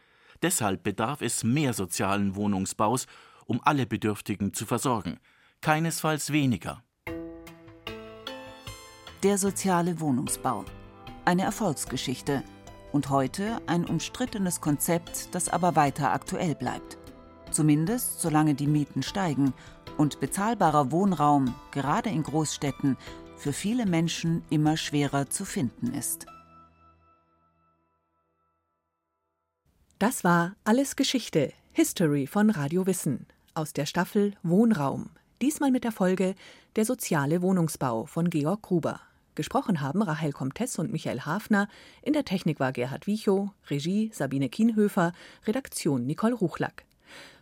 Deshalb 0.42 0.82
bedarf 0.82 1.22
es 1.22 1.44
mehr 1.44 1.72
sozialen 1.72 2.34
Wohnungsbaus, 2.34 3.06
um 3.46 3.60
alle 3.64 3.86
Bedürftigen 3.86 4.52
zu 4.52 4.66
versorgen, 4.66 5.18
keinesfalls 5.60 6.30
weniger. 6.30 6.84
Der 9.22 9.38
soziale 9.38 10.00
Wohnungsbau. 10.00 10.64
Eine 11.24 11.42
Erfolgsgeschichte, 11.42 12.42
und 12.90 13.08
heute 13.08 13.62
ein 13.68 13.84
umstrittenes 13.84 14.60
Konzept, 14.60 15.32
das 15.32 15.48
aber 15.48 15.76
weiter 15.76 16.12
aktuell 16.12 16.56
bleibt. 16.56 16.98
Zumindest 17.52 18.20
solange 18.20 18.54
die 18.54 18.66
Mieten 18.66 19.04
steigen 19.04 19.54
und 19.96 20.18
bezahlbarer 20.18 20.90
Wohnraum, 20.90 21.54
gerade 21.70 22.10
in 22.10 22.24
Großstädten, 22.24 22.96
für 23.36 23.52
viele 23.52 23.86
Menschen 23.86 24.42
immer 24.50 24.76
schwerer 24.76 25.30
zu 25.30 25.44
finden 25.44 25.94
ist. 25.94 26.26
Das 30.00 30.24
war 30.24 30.56
Alles 30.64 30.96
Geschichte, 30.96 31.52
History 31.72 32.26
von 32.26 32.50
Radio 32.50 32.86
Wissen 32.88 33.26
aus 33.54 33.72
der 33.72 33.86
Staffel 33.86 34.34
Wohnraum. 34.42 35.10
Diesmal 35.40 35.70
mit 35.70 35.84
der 35.84 35.92
Folge 35.92 36.34
Der 36.74 36.84
soziale 36.84 37.40
Wohnungsbau 37.40 38.06
von 38.06 38.28
Georg 38.28 38.62
Gruber. 38.62 39.00
Gesprochen 39.34 39.80
haben 39.80 40.02
Rahel 40.02 40.32
Comtes 40.32 40.78
und 40.78 40.92
Michael 40.92 41.22
Hafner. 41.22 41.68
In 42.02 42.12
der 42.12 42.24
Technik 42.24 42.60
war 42.60 42.72
Gerhard 42.72 43.06
Wichow, 43.06 43.50
Regie 43.70 44.10
Sabine 44.12 44.48
Kienhöfer, 44.48 45.12
Redaktion 45.46 46.06
Nicole 46.06 46.34
Ruchlack. 46.34 46.84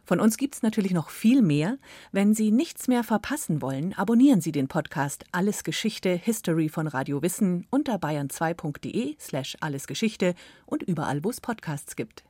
Von 0.05 0.21
uns 0.21 0.37
gibt's 0.37 0.63
natürlich 0.63 0.93
noch 0.93 1.11
viel 1.11 1.43
mehr. 1.43 1.79
Wenn 2.11 2.35
Sie 2.35 2.51
nichts 2.51 2.89
mehr 2.89 3.05
verpassen 3.05 3.63
wollen, 3.63 3.93
abonnieren 3.95 4.41
Sie 4.41 4.53
den 4.53 4.67
Podcast 4.67 5.25
Alles 5.33 5.63
Geschichte 5.63 6.11
History 6.11 6.69
von 6.69 6.87
Radio 6.87 7.23
Wissen 7.23 7.67
unter 7.71 7.95
bayern2.de 7.95 9.17
slash 9.21 9.57
allesgeschichte 9.61 10.35
und 10.67 10.83
überall, 10.83 11.23
wo 11.23 11.31
es 11.31 11.41
Podcasts 11.41 11.95
gibt. 11.97 12.25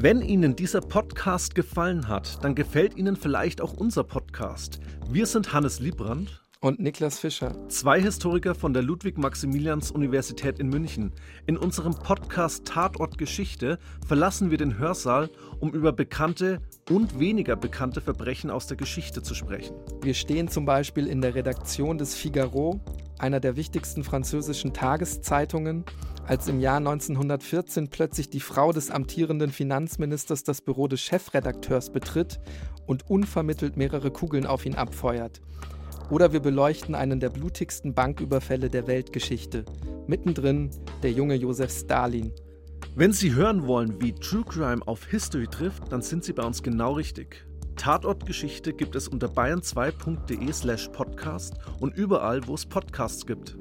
Wenn 0.00 0.22
Ihnen 0.22 0.54
dieser 0.54 0.80
Podcast 0.80 1.56
gefallen 1.56 2.06
hat, 2.06 2.44
dann 2.44 2.54
gefällt 2.54 2.96
Ihnen 2.96 3.16
vielleicht 3.16 3.60
auch 3.60 3.72
unser 3.72 4.04
Podcast. 4.04 4.78
Wir 5.10 5.26
sind 5.26 5.52
Hannes 5.52 5.80
Liebrand 5.80 6.40
und 6.60 6.78
Niklas 6.78 7.18
Fischer. 7.18 7.68
Zwei 7.68 8.00
Historiker 8.00 8.54
von 8.54 8.72
der 8.72 8.84
Ludwig-Maximilians-Universität 8.84 10.60
in 10.60 10.68
München. 10.68 11.12
In 11.46 11.56
unserem 11.56 11.94
Podcast 11.94 12.64
Tatort 12.64 13.18
Geschichte 13.18 13.80
verlassen 14.06 14.52
wir 14.52 14.58
den 14.58 14.78
Hörsaal, 14.78 15.30
um 15.58 15.72
über 15.72 15.90
bekannte 15.90 16.60
und 16.88 17.18
weniger 17.18 17.56
bekannte 17.56 18.00
Verbrechen 18.00 18.52
aus 18.52 18.68
der 18.68 18.76
Geschichte 18.76 19.24
zu 19.24 19.34
sprechen. 19.34 19.74
Wir 20.00 20.14
stehen 20.14 20.46
zum 20.46 20.64
Beispiel 20.64 21.08
in 21.08 21.20
der 21.20 21.34
Redaktion 21.34 21.98
des 21.98 22.14
Figaro, 22.14 22.80
einer 23.20 23.40
der 23.40 23.56
wichtigsten 23.56 24.04
französischen 24.04 24.72
Tageszeitungen, 24.72 25.84
als 26.26 26.46
im 26.46 26.60
Jahr 26.60 26.76
1914 26.76 27.88
plötzlich 27.88 28.28
die 28.30 28.40
Frau 28.40 28.72
des 28.72 28.90
amtierenden 28.90 29.50
Finanzministers 29.50 30.44
das 30.44 30.60
Büro 30.60 30.86
des 30.86 31.00
Chefredakteurs 31.00 31.90
betritt 31.90 32.38
und 32.86 33.08
unvermittelt 33.08 33.76
mehrere 33.76 34.10
Kugeln 34.10 34.46
auf 34.46 34.66
ihn 34.66 34.74
abfeuert. 34.74 35.40
Oder 36.10 36.32
wir 36.32 36.40
beleuchten 36.40 36.94
einen 36.94 37.20
der 37.20 37.30
blutigsten 37.30 37.94
Banküberfälle 37.94 38.70
der 38.70 38.86
Weltgeschichte. 38.86 39.64
Mittendrin 40.06 40.70
der 41.02 41.12
junge 41.12 41.34
Josef 41.34 41.70
Stalin. 41.70 42.32
Wenn 42.94 43.12
Sie 43.12 43.34
hören 43.34 43.66
wollen, 43.66 44.00
wie 44.00 44.14
True 44.14 44.44
Crime 44.44 44.86
auf 44.86 45.06
History 45.06 45.46
trifft, 45.46 45.92
dann 45.92 46.02
sind 46.02 46.24
Sie 46.24 46.32
bei 46.32 46.44
uns 46.44 46.62
genau 46.62 46.92
richtig. 46.92 47.47
Tatortgeschichte 47.78 48.72
gibt 48.72 48.96
es 48.96 49.06
unter 49.06 49.28
bayern2.de 49.28 50.52
slash 50.52 50.88
podcast 50.88 51.54
und 51.78 51.96
überall, 51.96 52.46
wo 52.46 52.54
es 52.54 52.66
Podcasts 52.66 53.24
gibt. 53.24 53.56